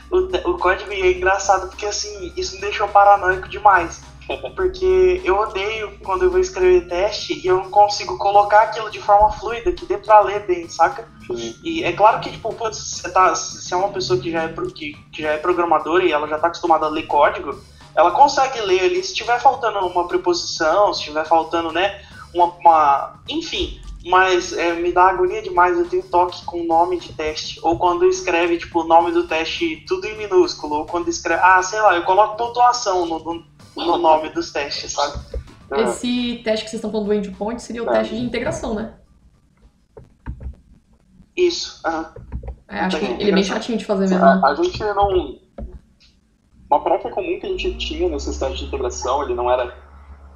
[0.10, 4.02] o, o código é engraçado porque assim, isso me deixou paranoico demais.
[4.56, 9.00] Porque eu odeio quando eu vou escrever teste e eu não consigo colocar aquilo de
[9.00, 11.08] forma fluida, que dê pra ler bem, saca?
[11.64, 14.48] E é claro que, tipo, putz, você tá, se é uma pessoa que já é,
[14.48, 17.56] que, que já é programadora e ela já tá acostumada a ler código,
[17.96, 22.02] ela consegue ler ali se tiver faltando uma preposição, se tiver faltando, né,
[22.34, 27.00] uma, uma enfim, mas é, me dá agonia demais, eu tenho toque com o nome
[27.00, 27.60] de teste.
[27.64, 30.76] Ou quando escreve, tipo, o nome do teste tudo em minúsculo.
[30.76, 33.44] Ou quando escreve, ah, sei lá, eu coloco pontuação no, no,
[33.76, 35.20] no nome dos testes, sabe?
[35.76, 37.94] Esse teste que vocês estão falando do endpoint seria o é.
[37.98, 38.94] teste de integração, né?
[41.36, 42.14] Isso, aham.
[42.68, 44.24] É, acho que ele é bem chatinho de fazer mesmo.
[44.24, 45.40] A, a gente não.
[46.70, 49.86] Uma prática comum que a gente tinha nesses testes de integração, ele não era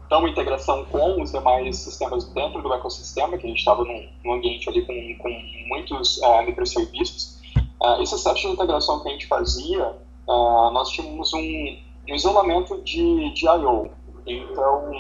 [0.09, 4.34] então, integração com os demais sistemas dentro do ecossistema, que a gente estava num, num,
[4.34, 5.30] ambiente ali com, com
[5.67, 7.39] muitos uh, microserviços.
[7.80, 9.86] Uh, esses testes de integração que a gente fazia,
[10.27, 11.39] uh, nós tínhamos um,
[12.09, 13.91] um, isolamento de, de I.O.
[14.25, 14.91] Então,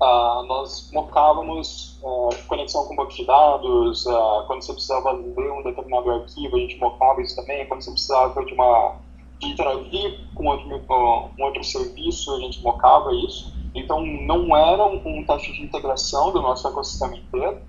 [0.00, 2.00] uh, nós mocávamos
[2.48, 4.04] conexão com banco de dados,
[4.48, 8.44] quando você precisava ler um determinado arquivo, a gente mocava isso também, quando você precisava
[8.44, 8.96] de uma
[9.42, 10.68] interagir com outro,
[11.38, 13.54] um outro serviço, a gente mocava isso.
[13.74, 17.60] Então, não era um, teste de integração do nosso ecossistema inteiro,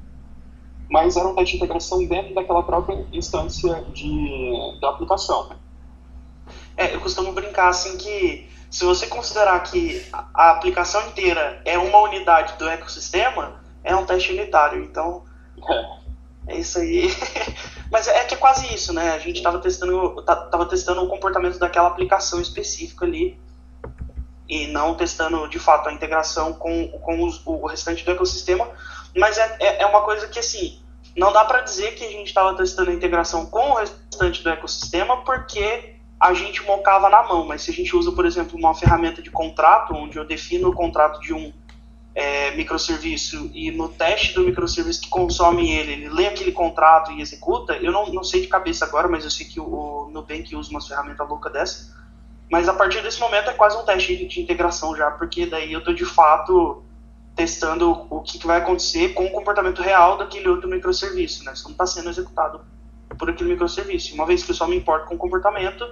[0.89, 5.51] mas era um teste de integração dentro daquela própria instância de, de aplicação.
[6.76, 11.99] É, eu costumo brincar assim que se você considerar que a aplicação inteira é uma
[11.99, 14.84] unidade do ecossistema, é um teste unitário.
[14.84, 15.24] Então,
[16.47, 17.09] é, é isso aí.
[17.92, 19.12] Mas é que é quase isso, né?
[19.14, 23.38] A gente estava testando, tava testando o comportamento daquela aplicação específica ali
[24.48, 28.70] e não testando de fato a integração com, com os, o restante do ecossistema,
[29.16, 30.82] mas é, é, é uma coisa que assim,
[31.16, 34.50] não dá para dizer que a gente estava testando a integração com o restante do
[34.50, 38.76] ecossistema porque a gente mocava na mão, mas se a gente usa, por exemplo, uma
[38.76, 41.52] ferramenta de contrato, onde eu defino o contrato de um
[42.14, 47.22] é, microserviço e no teste do microserviço que consome ele, ele lê aquele contrato e
[47.22, 50.55] executa, eu não, não sei de cabeça agora, mas eu sei que o, o Nubank
[50.55, 51.95] usa uma ferramenta louca dessa,
[52.51, 55.80] mas a partir desse momento é quase um teste de integração já, porque daí eu
[55.80, 56.84] estou de fato
[57.34, 61.53] testando o que, que, vai acontecer com o comportamento real daquele outro microserviço, né?
[61.53, 62.59] Isso não está sendo executado
[63.18, 64.14] por aquele microserviço.
[64.14, 65.86] Uma vez que eu só me importo com o comportamento,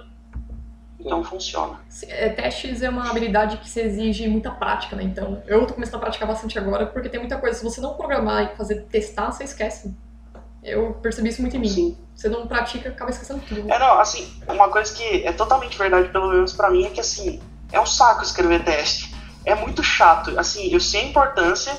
[1.00, 1.80] então funciona.
[2.08, 5.02] É, testes é uma habilidade que se exige muita prática, né?
[5.02, 7.58] Então, eu estou começando a praticar bastante agora, porque tem muita coisa.
[7.58, 9.94] Se você não programar e fazer testar, você esquece.
[10.62, 11.68] Eu percebi isso muito em mim.
[11.68, 11.98] Sim.
[12.14, 13.72] Você não pratica, acaba esquecendo tudo.
[13.72, 17.00] É, não, assim, uma coisa que é totalmente verdade, pelo menos pra mim, é que,
[17.00, 17.40] assim,
[17.72, 19.14] é um saco escrever teste.
[19.44, 20.38] É muito chato.
[20.38, 21.78] Assim, eu sei a importância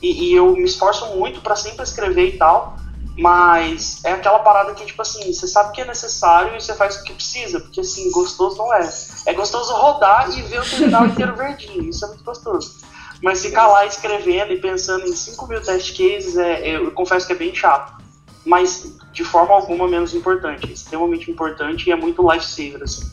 [0.00, 2.76] e, e eu me esforço muito pra sempre escrever e tal,
[3.16, 6.96] mas é aquela parada que, tipo assim, você sabe que é necessário e você faz
[6.96, 8.88] o que precisa, porque, assim, gostoso não é.
[9.26, 12.80] É gostoso rodar e ver o terminal inteiro verdinho, isso é muito gostoso.
[13.22, 17.32] Mas ficar lá escrevendo e pensando em 5 mil test cases, é, eu confesso que
[17.32, 18.02] é bem chato.
[18.44, 20.68] Mas, de forma alguma, menos importante.
[20.68, 23.08] É extremamente importante e é muito lifesaver, assim,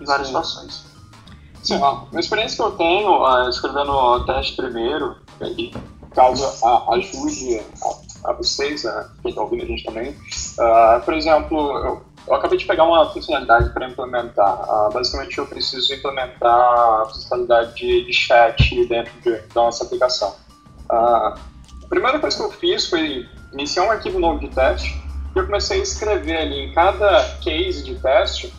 [0.00, 0.34] em várias Sim.
[0.34, 0.90] situações.
[1.62, 5.16] Sim, uma experiência que eu tenho ah, escrevendo o teste primeiro,
[6.14, 6.46] caso
[6.94, 10.16] ajude a, a vocês, a quem está ouvindo a gente também,
[10.58, 14.46] ah, por exemplo, eu, eu acabei de pegar uma funcionalidade para implementar.
[14.68, 20.34] Ah, basicamente, eu preciso implementar a funcionalidade de, de chat dentro de- da nossa aplicação.
[20.90, 21.34] Ah,
[21.82, 24.88] a primeira coisa que eu fiz foi iniciar um arquivo novo de teste
[25.34, 28.52] e eu comecei a escrever ali em cada case de teste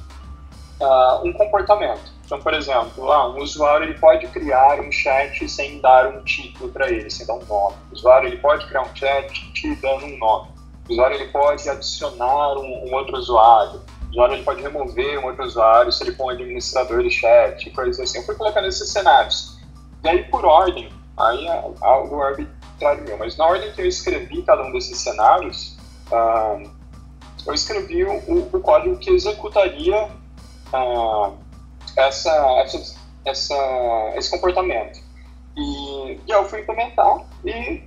[1.24, 2.12] um comportamento.
[2.32, 6.72] Então, por exemplo, ah, um usuário ele pode criar um chat sem dar um título
[6.72, 7.76] para ele, sem dar um nome.
[7.92, 10.48] O usuário ele pode criar um chat te dando um nome.
[10.88, 13.82] O usuário ele pode adicionar um, um outro usuário.
[13.82, 17.70] O usuário ele pode remover um outro usuário se ele for um administrador de chat,
[17.72, 18.20] coisas assim.
[18.20, 19.60] Eu fui colocando esses cenários.
[20.02, 24.42] E aí, por ordem, aí é algo arbitrário meu, mas na ordem que eu escrevi
[24.44, 25.78] cada um desses cenários,
[26.14, 26.64] ah,
[27.46, 30.08] eu escrevi o, o código que executaria
[30.72, 31.32] ah,
[31.96, 35.00] essa, essa, essa, esse comportamento.
[35.56, 37.84] E, e eu fui implementar e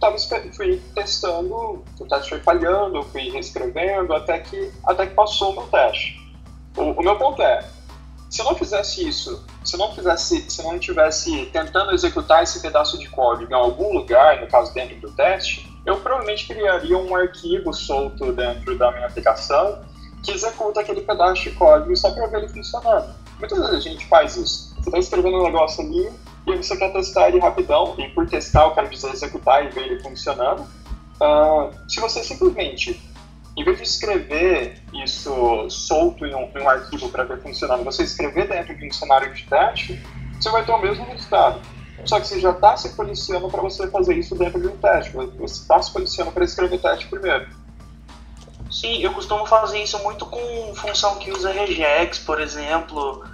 [0.00, 0.16] tava,
[0.56, 5.66] fui testando, o teste foi falhando, fui reescrevendo até que, até que passou o meu
[5.68, 6.18] teste.
[6.76, 7.64] O, o meu ponto é,
[8.30, 12.42] se eu não fizesse isso, se eu não fizesse, se eu não estivesse tentando executar
[12.42, 16.96] esse pedaço de código em algum lugar, no caso dentro do teste, eu provavelmente criaria
[16.96, 19.82] um arquivo solto dentro da minha aplicação
[20.22, 23.14] que executa aquele pedaço de código só para ver ele funcionando.
[23.40, 24.74] Muitas vezes a gente faz isso.
[24.76, 26.10] Você está escrevendo um negócio ali
[26.46, 29.86] e você quer testar ele rapidão, e por testar eu quero dizer executar e ver
[29.86, 30.64] ele funcionando.
[31.20, 33.00] Ah, se você simplesmente,
[33.56, 38.04] em vez de escrever isso solto em um, em um arquivo para ver funcionando, você
[38.04, 40.00] escrever dentro de um cenário de teste,
[40.38, 41.60] você vai ter o mesmo resultado.
[42.04, 45.12] Só que você já está se policiando para você fazer isso dentro de um teste.
[45.12, 47.46] Você está se policiando para escrever teste primeiro.
[48.70, 53.24] Sim, eu costumo fazer isso muito com função que usa regex, por exemplo,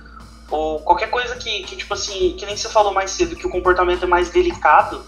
[0.51, 3.51] ou qualquer coisa que, que, tipo assim, que nem você falou mais cedo, que o
[3.51, 5.05] comportamento é mais delicado.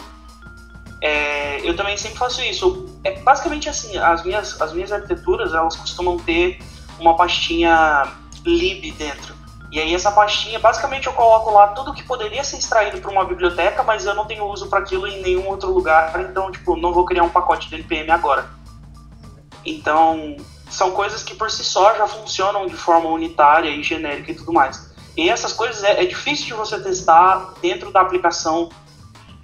[1.00, 3.00] É, eu também sempre faço isso.
[3.04, 6.58] É basicamente assim, as minhas, as minhas arquiteturas, elas costumam ter
[6.98, 8.12] uma pastinha
[8.44, 9.34] lib dentro.
[9.70, 13.24] E aí essa pastinha, basicamente eu coloco lá tudo que poderia ser extraído para uma
[13.24, 16.92] biblioteca, mas eu não tenho uso para aquilo em nenhum outro lugar, então tipo, não
[16.92, 18.57] vou criar um pacote de npm agora.
[19.70, 20.36] Então,
[20.70, 24.52] são coisas que por si só já funcionam de forma unitária e genérica e tudo
[24.52, 24.88] mais.
[25.16, 28.68] E essas coisas é, é difícil de você testar dentro da aplicação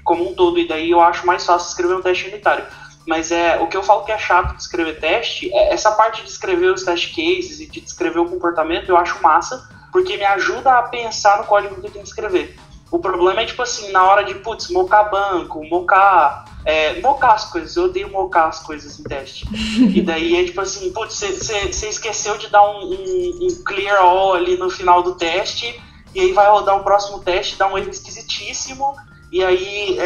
[0.04, 2.64] como um todo, e daí eu acho mais fácil escrever um teste unitário.
[3.06, 6.22] Mas é o que eu falo que é chato de escrever teste, é essa parte
[6.22, 10.24] de escrever os test cases e de descrever o comportamento eu acho massa, porque me
[10.24, 12.56] ajuda a pensar no código que eu tenho que escrever.
[12.90, 16.44] O problema é, tipo assim, na hora de, putz, mocar banco, mocar.
[16.64, 19.46] É, mocar as coisas, eu odeio mocar as coisas em teste.
[19.94, 24.32] e daí é tipo assim, putz, você esqueceu de dar um, um, um clear all
[24.32, 25.78] ali no final do teste,
[26.14, 28.96] e aí vai rodar o próximo teste, dá um erro esquisitíssimo,
[29.30, 29.98] e aí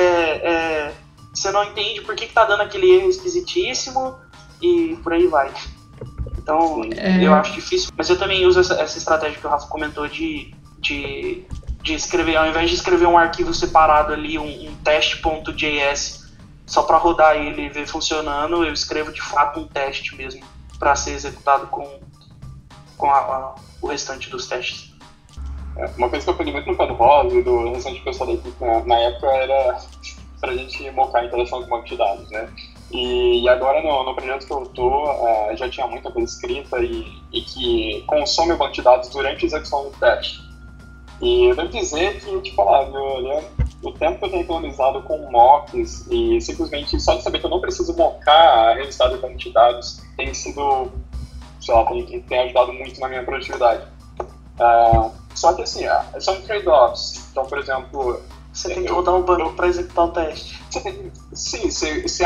[1.33, 4.16] você não entende por que, que tá dando aquele erro esquisitíssimo,
[4.61, 5.53] e por aí vai.
[6.37, 7.24] Então, É.
[7.24, 10.55] eu acho difícil, mas eu também uso essa, essa estratégia que o Rafa comentou de,
[10.79, 11.45] de,
[11.83, 16.29] de escrever, ao invés de escrever um arquivo separado ali, um, um teste.js,
[16.66, 20.43] só para rodar ele e ver funcionando, eu escrevo de fato um teste mesmo,
[20.79, 21.99] para ser executado com,
[22.97, 24.93] com a- a- o restante dos testes.
[25.76, 28.35] É, Uma coisa que eu aprendi muito no Code Rosa e do restante pessoal da
[28.35, 29.79] equipe na, na época era
[30.41, 32.49] pra gente mocar a interação com banco de dados, né?
[32.91, 36.79] E, e agora no, no projeto que eu tô, eh, já tinha muita coisa escrita
[36.81, 40.47] e, e que consome o banco de dados durante a execução do teste.
[41.20, 43.44] E eu devo dizer que, tipo, lá, viu, olha,
[43.82, 47.50] o tempo que eu tenho economizado com mocks e simplesmente só de saber que eu
[47.50, 50.90] não preciso mocar a resultado de dados tem sido,
[51.60, 53.82] sei lá, tem, tem ajudado muito na minha produtividade.
[54.60, 57.28] Ah, só que assim, ah, são trade-offs.
[57.30, 58.20] Então, por exemplo,
[58.52, 60.60] Você tem que rodar um banco para executar o teste.
[60.70, 62.24] você tem- sim, você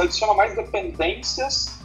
[0.00, 1.78] adiciona mais dependências,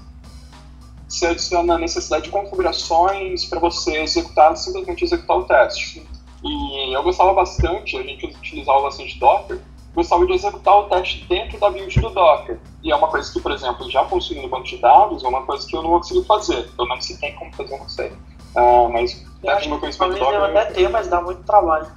[1.08, 6.08] você adiciona a necessidade de configurações para você executar, simplesmente executar o teste.
[6.44, 9.60] E eu gostava bastante, a gente utilizava bastante Docker,
[9.94, 12.60] gostava de executar o teste dentro da build do Docker.
[12.84, 15.68] E é uma coisa que, por exemplo, já no banco de dados, é uma coisa
[15.68, 16.70] que eu não vou conseguir fazer.
[16.76, 18.12] Pelo menos se tem como fazer, eu não sei.
[18.56, 20.34] Uh, mas eu acho que conhecimento Docker...
[20.34, 21.88] Eu até ter, mas dá muito trabalho.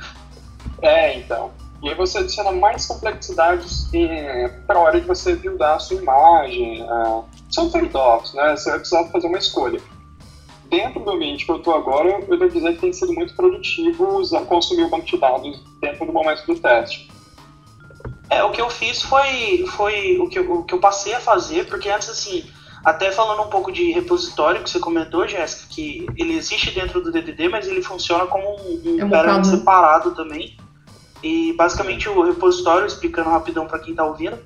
[0.82, 1.50] É, então.
[1.82, 3.90] E aí você adiciona mais complexidades
[4.66, 6.82] para a hora de você buildar a sua imagem.
[6.82, 8.56] Uh, são trade-offs, né?
[8.56, 9.80] Você vai precisar fazer uma escolha.
[10.70, 14.18] Dentro do ambiente que eu estou agora, eu devo dizer que tem sido muito produtivo
[14.18, 17.08] usar, consumir o banco de dados dentro do momento do teste.
[18.30, 21.20] É, o que eu fiz foi, foi o, que eu, o que eu passei a
[21.20, 22.44] fazer, porque antes, assim,
[22.84, 27.12] até falando um pouco de repositório que você comentou, Jéssica, que ele existe dentro do
[27.12, 30.56] DDD, mas ele funciona como um, um é parâmetro separado também.
[31.22, 34.38] E basicamente o repositório, explicando rapidão para quem está ouvindo,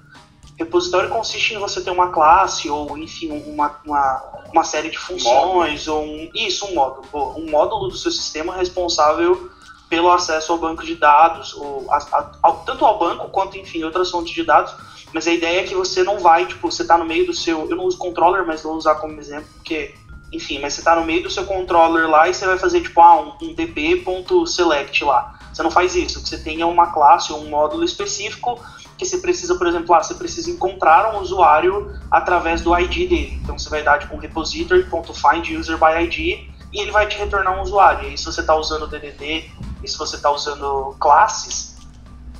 [0.58, 5.86] repositório consiste em você ter uma classe ou enfim uma, uma, uma série de funções
[5.86, 6.08] módulo.
[6.08, 9.50] ou um, isso um módulo um módulo do seu sistema responsável
[9.88, 11.96] pelo acesso ao banco de dados ou a,
[12.42, 14.74] a, tanto ao banco quanto enfim outras fontes de dados
[15.12, 17.68] mas a ideia é que você não vai, tipo, você está no meio do seu.
[17.68, 19.94] Eu não uso controller, mas vou usar como exemplo, porque,
[20.32, 23.00] enfim, mas você está no meio do seu controller lá e você vai fazer, tipo,
[23.00, 25.37] ah, um, um db.select lá.
[25.58, 28.60] Você não faz isso, que você é uma classe ou um módulo específico
[28.96, 33.40] que você precisa, por exemplo, ah, você precisa encontrar um usuário através do ID dele.
[33.42, 37.58] Então você vai dar tipo um repository.find user by ID e ele vai te retornar
[37.58, 38.08] um usuário.
[38.08, 39.50] E se você está usando DDD
[39.82, 41.76] e se você está usando classes,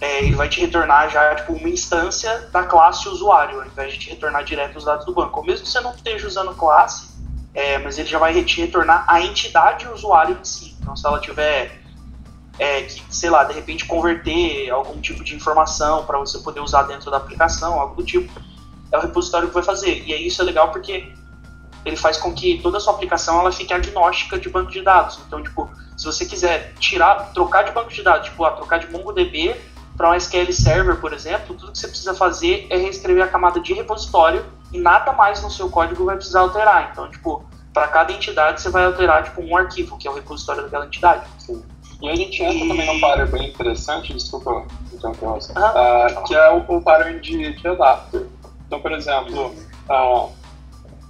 [0.00, 3.98] é, ele vai te retornar já tipo, uma instância da classe usuário, ao invés de
[3.98, 5.40] te retornar direto os dados do banco.
[5.40, 7.08] Ou mesmo que você não esteja usando classe,
[7.52, 10.76] é, mas ele já vai te retornar a entidade usuário em si.
[10.80, 11.77] Então, se ela tiver
[12.58, 16.82] é, que, sei lá, de repente converter algum tipo de informação para você poder usar
[16.82, 18.32] dentro da aplicação, algo do tipo,
[18.90, 20.02] é o repositório que vai fazer.
[20.06, 21.12] E aí isso é legal porque
[21.84, 25.20] ele faz com que toda a sua aplicação ela fique agnóstica de banco de dados.
[25.26, 28.90] Então, tipo, se você quiser tirar, trocar de banco de dados, tipo, ah, trocar de
[28.90, 29.56] MongoDB
[29.96, 33.60] para um SQL Server, por exemplo, tudo que você precisa fazer é reescrever a camada
[33.60, 36.90] de repositório e nada mais no seu código vai precisar alterar.
[36.92, 40.62] Então, tipo, para cada entidade você vai alterar tipo um arquivo, que é o repositório
[40.62, 41.26] daquela entidade.
[41.38, 41.62] Sim.
[42.00, 42.68] E a gente entra e...
[42.68, 47.68] também num pattern bem interessante, desculpa, então, uh, que é o, o pattern de, de
[47.68, 48.26] adapter.
[48.66, 49.46] Então, por exemplo,
[49.90, 50.30] uh,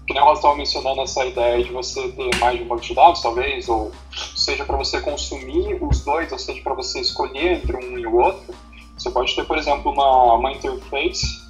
[0.06, 2.94] que nem o estava mencionando essa ideia de você ter mais de um banco de
[2.94, 3.92] dados, talvez, ou
[4.34, 8.16] seja para você consumir os dois, ou seja para você escolher entre um e o
[8.16, 8.54] outro.
[8.96, 11.46] Você pode ter, por exemplo, uma, uma interface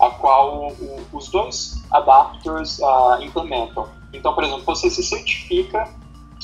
[0.00, 3.88] a qual o, os dois adapters uh, implementam.
[4.12, 5.88] Então, por exemplo, você se certifica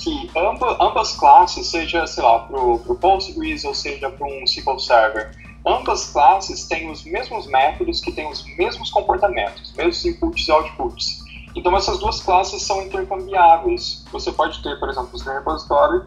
[0.01, 4.78] que amba, ambas classes, seja, sei lá, para o Postgres ou seja para um SQL
[4.78, 5.30] Server,
[5.66, 11.20] ambas classes têm os mesmos métodos que têm os mesmos comportamentos, mesmos inputs e outputs.
[11.55, 14.05] Então, essas duas classes são intercambiáveis.
[14.12, 16.05] Você pode ter, por exemplo, o repositório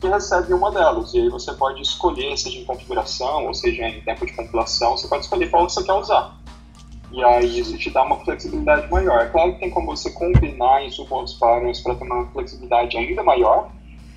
[0.00, 1.14] que recebe uma delas.
[1.14, 5.06] E aí você pode escolher, seja em configuração, ou seja em tempo de compilação, você
[5.06, 6.41] pode escolher qual você quer usar.
[7.12, 9.20] E aí isso te dá uma flexibilidade maior.
[9.20, 12.96] É claro que tem como você combinar isso com outros parâmetros para ter uma flexibilidade
[12.96, 13.70] ainda maior,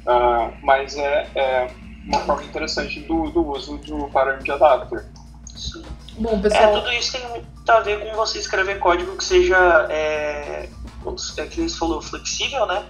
[0.07, 1.67] uh, mas é, é,
[2.07, 5.05] uma forma interessante do, do uso do parâmetro de adapter.
[5.55, 5.83] Sim.
[6.17, 6.63] Bom, pessoal...
[6.63, 10.69] É, tudo isso tem muito a ver com você escrever código que seja, é,
[11.37, 12.85] é que você falou, flexível, né?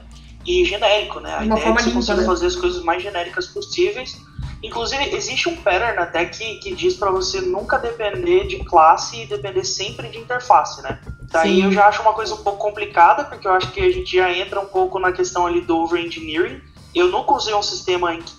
[0.45, 1.33] e genérico, né?
[1.33, 2.25] A Uma ideia é que você consiga né?
[2.25, 4.15] fazer as coisas mais genéricas possíveis.
[4.65, 9.27] Inclusive, existe um pattern até que, que diz para você nunca depender de classe e
[9.27, 10.99] depender sempre de interface, né?
[11.31, 11.65] Daí Sim.
[11.65, 14.31] eu já acho uma coisa um pouco complicada, porque eu acho que a gente já
[14.31, 16.59] entra um pouco na questão ali do over-engineering.
[16.95, 18.33] Eu nunca usei um sistema em que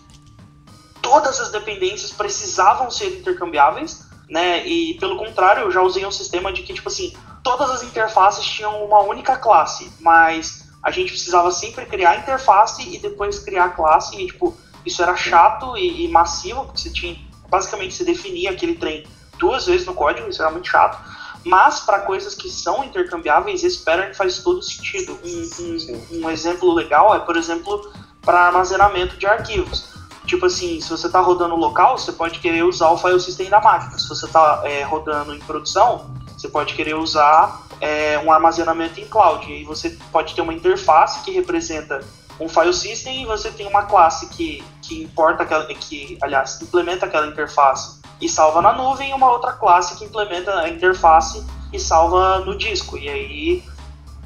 [1.00, 4.66] todas as dependências precisavam ser intercambiáveis, né?
[4.66, 8.44] E pelo contrário, eu já usei um sistema de que, tipo assim, todas as interfaces
[8.44, 14.20] tinham uma única classe, mas a gente precisava sempre criar interface e depois criar classe,
[14.20, 14.56] e tipo,
[14.86, 17.16] isso era chato e, e massivo, porque você tinha,
[17.50, 19.04] basicamente, você definia aquele trem
[19.38, 20.98] duas vezes no código, isso era muito chato.
[21.44, 25.18] Mas para coisas que são intercambiáveis, esse pattern faz todo sentido.
[25.24, 29.94] Um, um, um exemplo legal é, por exemplo, para armazenamento de arquivos.
[30.26, 33.60] Tipo assim, se você está rodando local, você pode querer usar o file system da
[33.60, 33.96] máquina.
[33.96, 39.06] Se você está é, rodando em produção, você pode querer usar é, um armazenamento em
[39.06, 39.48] cloud.
[39.48, 42.04] E aí você pode ter uma interface que representa
[42.38, 47.06] um file system e você tem uma classe que, que importa aquela, que, aliás, implementa
[47.06, 51.78] aquela interface e salva na nuvem e uma outra classe que implementa a interface e
[51.78, 52.96] salva no disco.
[52.98, 53.64] E aí,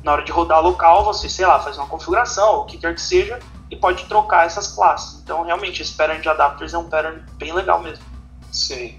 [0.02, 2.94] na hora de rodar local, você, sei lá, faz uma configuração, ou o que quer
[2.94, 3.38] que seja,
[3.70, 5.20] e pode trocar essas classes.
[5.22, 8.04] Então, realmente, esse pattern de adapters é um pattern bem legal mesmo.
[8.50, 8.98] Sim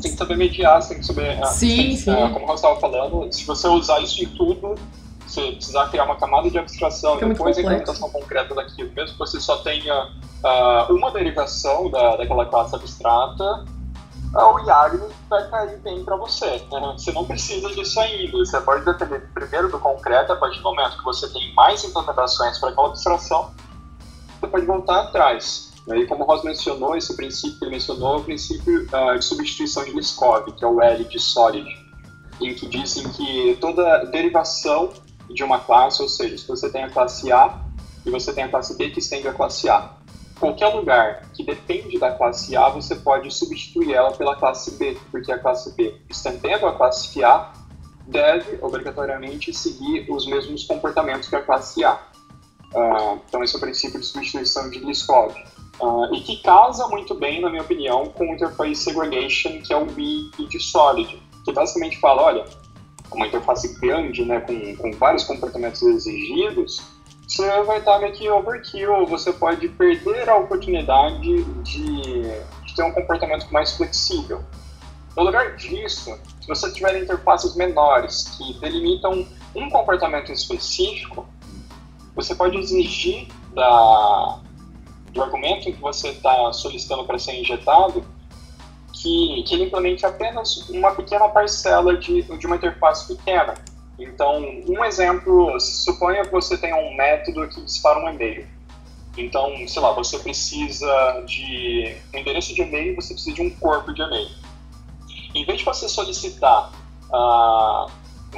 [0.00, 1.42] tem que saber mediar, você tem que saber.
[1.42, 2.10] Ah, sim, sim.
[2.10, 4.74] Ah, como eu estava falando, se você usar isso em tudo,
[5.32, 9.18] você precisar criar uma camada de abstração e depois a implementação concreta daquilo, mesmo que
[9.18, 13.64] você só tenha uh, uma derivação da, daquela classe abstrata,
[14.34, 16.62] o Yagni vai cair bem para você.
[16.70, 16.94] Né?
[16.96, 18.38] Você não precisa disso ainda.
[18.38, 22.58] Você pode depender primeiro do concreto, a partir do momento que você tem mais implementações
[22.58, 23.50] para aquela abstração,
[24.40, 25.72] você pode voltar atrás.
[25.88, 29.24] E como o Ross mencionou, esse princípio que ele mencionou é o princípio uh, de
[29.24, 31.68] substituição de Liskov, que é o L de Solid,
[32.40, 34.90] em que dizem que toda derivação
[35.32, 37.60] de uma classe, ou seja, se você tem a classe A
[38.04, 39.90] e você tem a classe B que estende a classe A,
[40.42, 45.30] qualquer lugar que depende da classe A, você pode substituir ela pela classe B, porque
[45.30, 47.52] a classe B, estendendo a classe A,
[48.06, 51.94] deve obrigatoriamente seguir os mesmos comportamentos que a classe A.
[52.74, 55.32] Uh, então, esse é o princípio de substituição de Liskov.
[55.80, 59.76] Uh, e que casa muito bem, na minha opinião, com o Interface Segregation, que é
[59.76, 62.44] o B de Solid, que basicamente fala, olha,
[63.16, 66.80] uma interface grande, né, com, com vários comportamentos exigidos,
[67.26, 72.22] você vai estar meio que overkill, você pode perder a oportunidade de,
[72.64, 74.42] de ter um comportamento mais flexível.
[75.16, 81.26] No lugar disso, se você tiver interfaces menores que delimitam um comportamento específico,
[82.14, 84.38] você pode exigir da,
[85.12, 88.04] do argumento que você está solicitando para ser injetado
[89.02, 93.54] que, que ele implemente apenas uma pequena parcela de, de uma interface pequena.
[93.98, 98.46] Então, um exemplo, suponha que você tenha um método que dispara um e-mail.
[99.16, 103.92] Então, sei lá, você precisa de um endereço de e-mail, você precisa de um corpo
[103.92, 104.30] de e-mail.
[105.34, 106.70] Em vez de você solicitar
[107.10, 107.90] uh,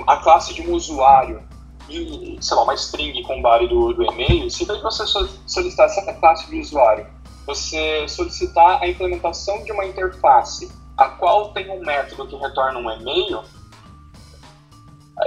[0.07, 1.43] a classe de um usuário
[1.89, 5.05] e, sei lá, uma string com base do, do e-mail, se você
[5.47, 7.07] solicitar essa classe de usuário,
[7.47, 12.90] você solicitar a implementação de uma interface a qual tem um método que retorna um
[12.90, 13.42] e-mail,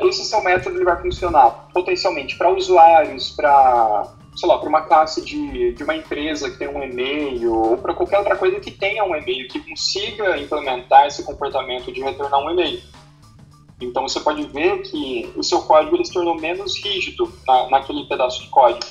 [0.01, 5.25] esse seu método ele vai funcionar potencialmente para usuários, para sei lá, para uma classe
[5.25, 9.03] de, de uma empresa que tem um e-mail, ou para qualquer outra coisa que tenha
[9.03, 12.79] um e-mail, que consiga implementar esse comportamento de retornar um e-mail.
[13.81, 18.05] Então você pode ver que o seu código ele se tornou menos rígido na, naquele
[18.05, 18.85] pedaço de código.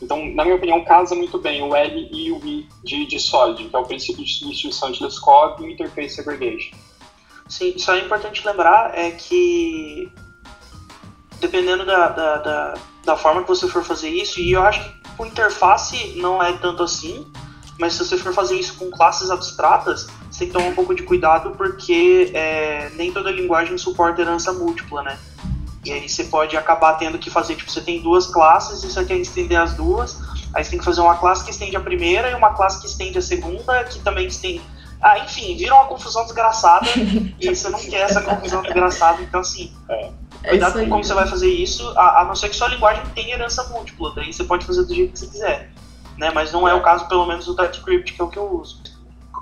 [0.00, 3.68] Então, na minha opinião, casa muito bem o L e o I de, de Solid,
[3.68, 6.76] que é o princípio de substituição de Liskov e Interface Segregation.
[7.48, 10.10] Sim, só é importante lembrar é que
[11.40, 12.74] dependendo da, da, da,
[13.04, 16.52] da forma que você for fazer isso, e eu acho que com interface não é
[16.54, 17.26] tanto assim,
[17.78, 20.94] mas se você for fazer isso com classes abstratas, você tem que tomar um pouco
[20.94, 25.18] de cuidado porque é, nem toda linguagem suporta herança múltipla, né?
[25.86, 29.04] E aí você pode acabar tendo que fazer, tipo, você tem duas classes e você
[29.04, 30.20] quer estender as duas,
[30.52, 32.86] aí você tem que fazer uma classe que estende a primeira e uma classe que
[32.86, 34.62] estende a segunda, que também estende...
[35.00, 36.86] Ah, enfim, vira uma confusão desgraçada
[37.38, 39.72] e você não quer essa confusão desgraçada, então assim...
[39.88, 40.10] É.
[40.48, 43.34] Cuidado com como você vai fazer isso, a, a não ser que sua linguagem tenha
[43.34, 45.72] herança múltipla, daí você pode fazer do jeito que você quiser
[46.16, 46.30] né?
[46.34, 48.82] Mas não é o caso, pelo menos, do TypeScript, que é o que eu uso.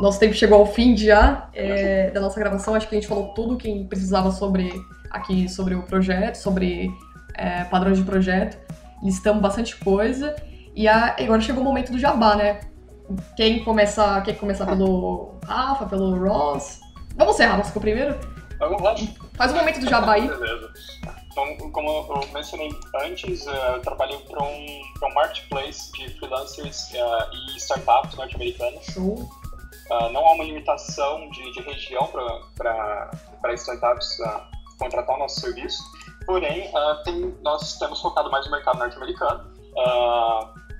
[0.00, 2.74] Nosso tempo chegou ao fim já é, da nossa gravação.
[2.74, 4.72] Acho que a gente falou tudo que precisava sobre
[5.10, 6.90] aqui sobre o projeto, sobre
[7.34, 8.58] é, padrões de projeto.
[9.02, 10.34] Listamos bastante coisa.
[10.74, 12.60] E a, agora chegou o momento do jabá, né?
[13.36, 16.80] Quem começa, quem começar pelo Rafa, pelo Ross?
[17.16, 18.18] Vamos ser, Rafa, ficou primeiro?
[18.58, 18.94] Vamos lá.
[19.34, 20.26] Faz o momento do jabá aí.
[20.26, 20.72] Beleza.
[21.30, 22.70] Então, como eu mencionei
[23.04, 28.86] antes, eh, eu trabalhei para um, um marketplace de freelancers uh, e startups norte-americanas.
[29.90, 32.08] Uh, não há uma limitação de, de região
[32.56, 34.42] para startups uh,
[34.78, 35.82] contratar o nosso serviço,
[36.26, 36.70] porém,
[37.04, 39.52] tem, nós temos focado mais no mercado norte-americano.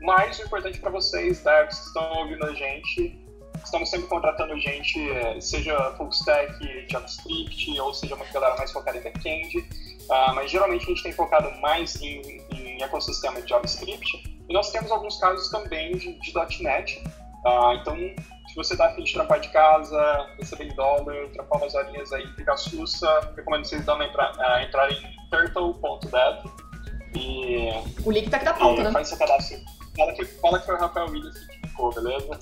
[0.00, 3.22] mas o importante para vocês, devs que estão ouvindo a gente,
[3.62, 4.98] estamos sempre contratando gente,
[5.40, 9.58] seja full stack, JavaScript, ou seja uma galera mais focada em back-end.
[10.04, 12.20] Uh, mas geralmente a gente tem focado mais em,
[12.52, 14.22] em ecossistema de JavaScript.
[14.48, 17.02] E nós temos alguns casos também de, de .NET.
[17.44, 17.96] Uh, então,
[18.54, 22.24] se você está afim de trampar de casa, receber em dólar, trampar umas horinhas aí,
[22.34, 26.46] ficar sussa, recomendo vocês também entrar, uh, entrar em turtle.dev.
[27.16, 27.68] E,
[28.04, 28.92] o link tá aqui na pauta, né?
[28.92, 29.58] Faz seu cadastro.
[29.96, 32.38] Fala que, fala que foi o Rafael Williams que ficou, beleza?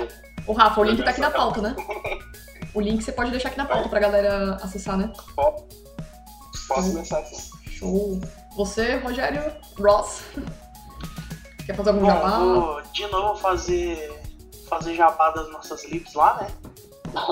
[0.46, 1.76] o Rafa, o link tá aqui na pauta, né?
[2.72, 5.12] O link você pode deixar aqui na pauta pra galera acessar, né?
[6.66, 7.50] Posso deixar assim.
[7.70, 8.20] Show.
[8.56, 10.22] Você, Rogério Ross,
[11.66, 12.38] quer fazer algum Bom, jabá?
[12.38, 14.23] Vou de novo fazer,
[14.74, 16.48] fazer jabá das nossas libs lá, né?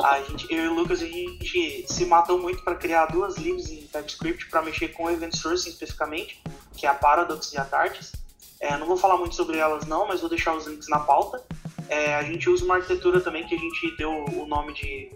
[0.04, 3.68] A gente, eu e o Lucas, a gente se matou muito para criar duas libs
[3.68, 6.40] em TypeScript para mexer com Event Sourcing especificamente,
[6.76, 8.12] que é a Paradox e a Tartis.
[8.60, 11.44] É, não vou falar muito sobre elas não, mas vou deixar os links na pauta.
[11.88, 15.10] É, a gente usa uma arquitetura também que a gente deu o nome de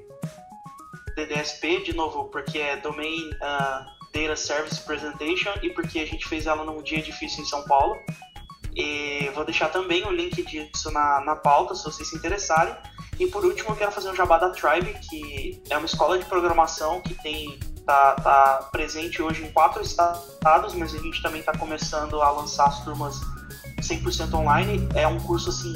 [1.15, 6.47] DDSP, de novo, porque é Domain uh, Data Service Presentation e porque a gente fez
[6.47, 7.97] ela num dia difícil em São Paulo.
[8.77, 12.77] E vou deixar também o link disso na, na pauta, se vocês se interessarem.
[13.19, 16.27] E por último, eu quero fazer um jabá da Tribe, que é uma escola de
[16.27, 21.57] programação que tem tá, tá presente hoje em quatro estados, mas a gente também está
[21.57, 23.19] começando a lançar as turmas
[23.81, 24.87] 100% online.
[24.95, 25.75] É um curso assim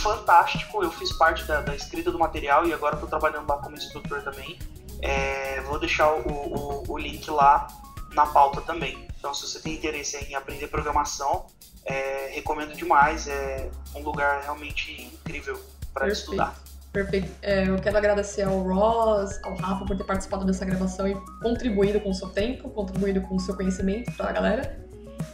[0.00, 0.82] fantástico.
[0.82, 4.22] Eu fiz parte da, da escrita do material e agora estou trabalhando lá como instrutor
[4.22, 4.58] também.
[5.02, 7.66] É, vou deixar o, o, o, link lá
[8.12, 9.06] na pauta também.
[9.18, 11.46] Então, se você tem interesse em aprender programação,
[11.86, 13.26] é, recomendo demais.
[13.28, 15.60] É um lugar realmente incrível
[15.94, 16.54] para estudar.
[16.92, 17.30] Perfeito.
[17.42, 22.00] É, eu quero agradecer ao Ross, ao Rafa por ter participado dessa gravação e contribuído
[22.00, 24.86] com o seu tempo, contribuído com o seu conhecimento para a galera.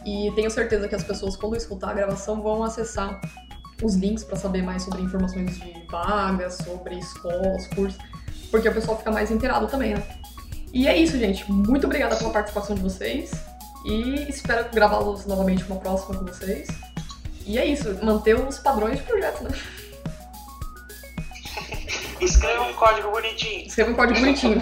[0.05, 3.19] E tenho certeza que as pessoas, quando escutar a gravação, vão acessar
[3.81, 7.99] os links para saber mais sobre informações de vagas, sobre escolas, cursos,
[8.51, 10.03] porque o pessoal fica mais inteirado também, né?
[10.73, 11.49] E é isso, gente.
[11.49, 13.31] Muito obrigada pela participação de vocês
[13.85, 16.67] e espero gravá-los novamente uma próxima com vocês.
[17.45, 19.51] E é isso, manter os padrões de projeto, né?
[22.21, 23.67] Escreva um código bonitinho.
[23.67, 24.61] Escreva um código bonitinho.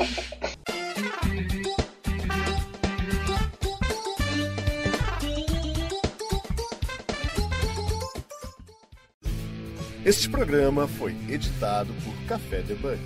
[10.03, 12.99] Este programa foi editado por Café Debug.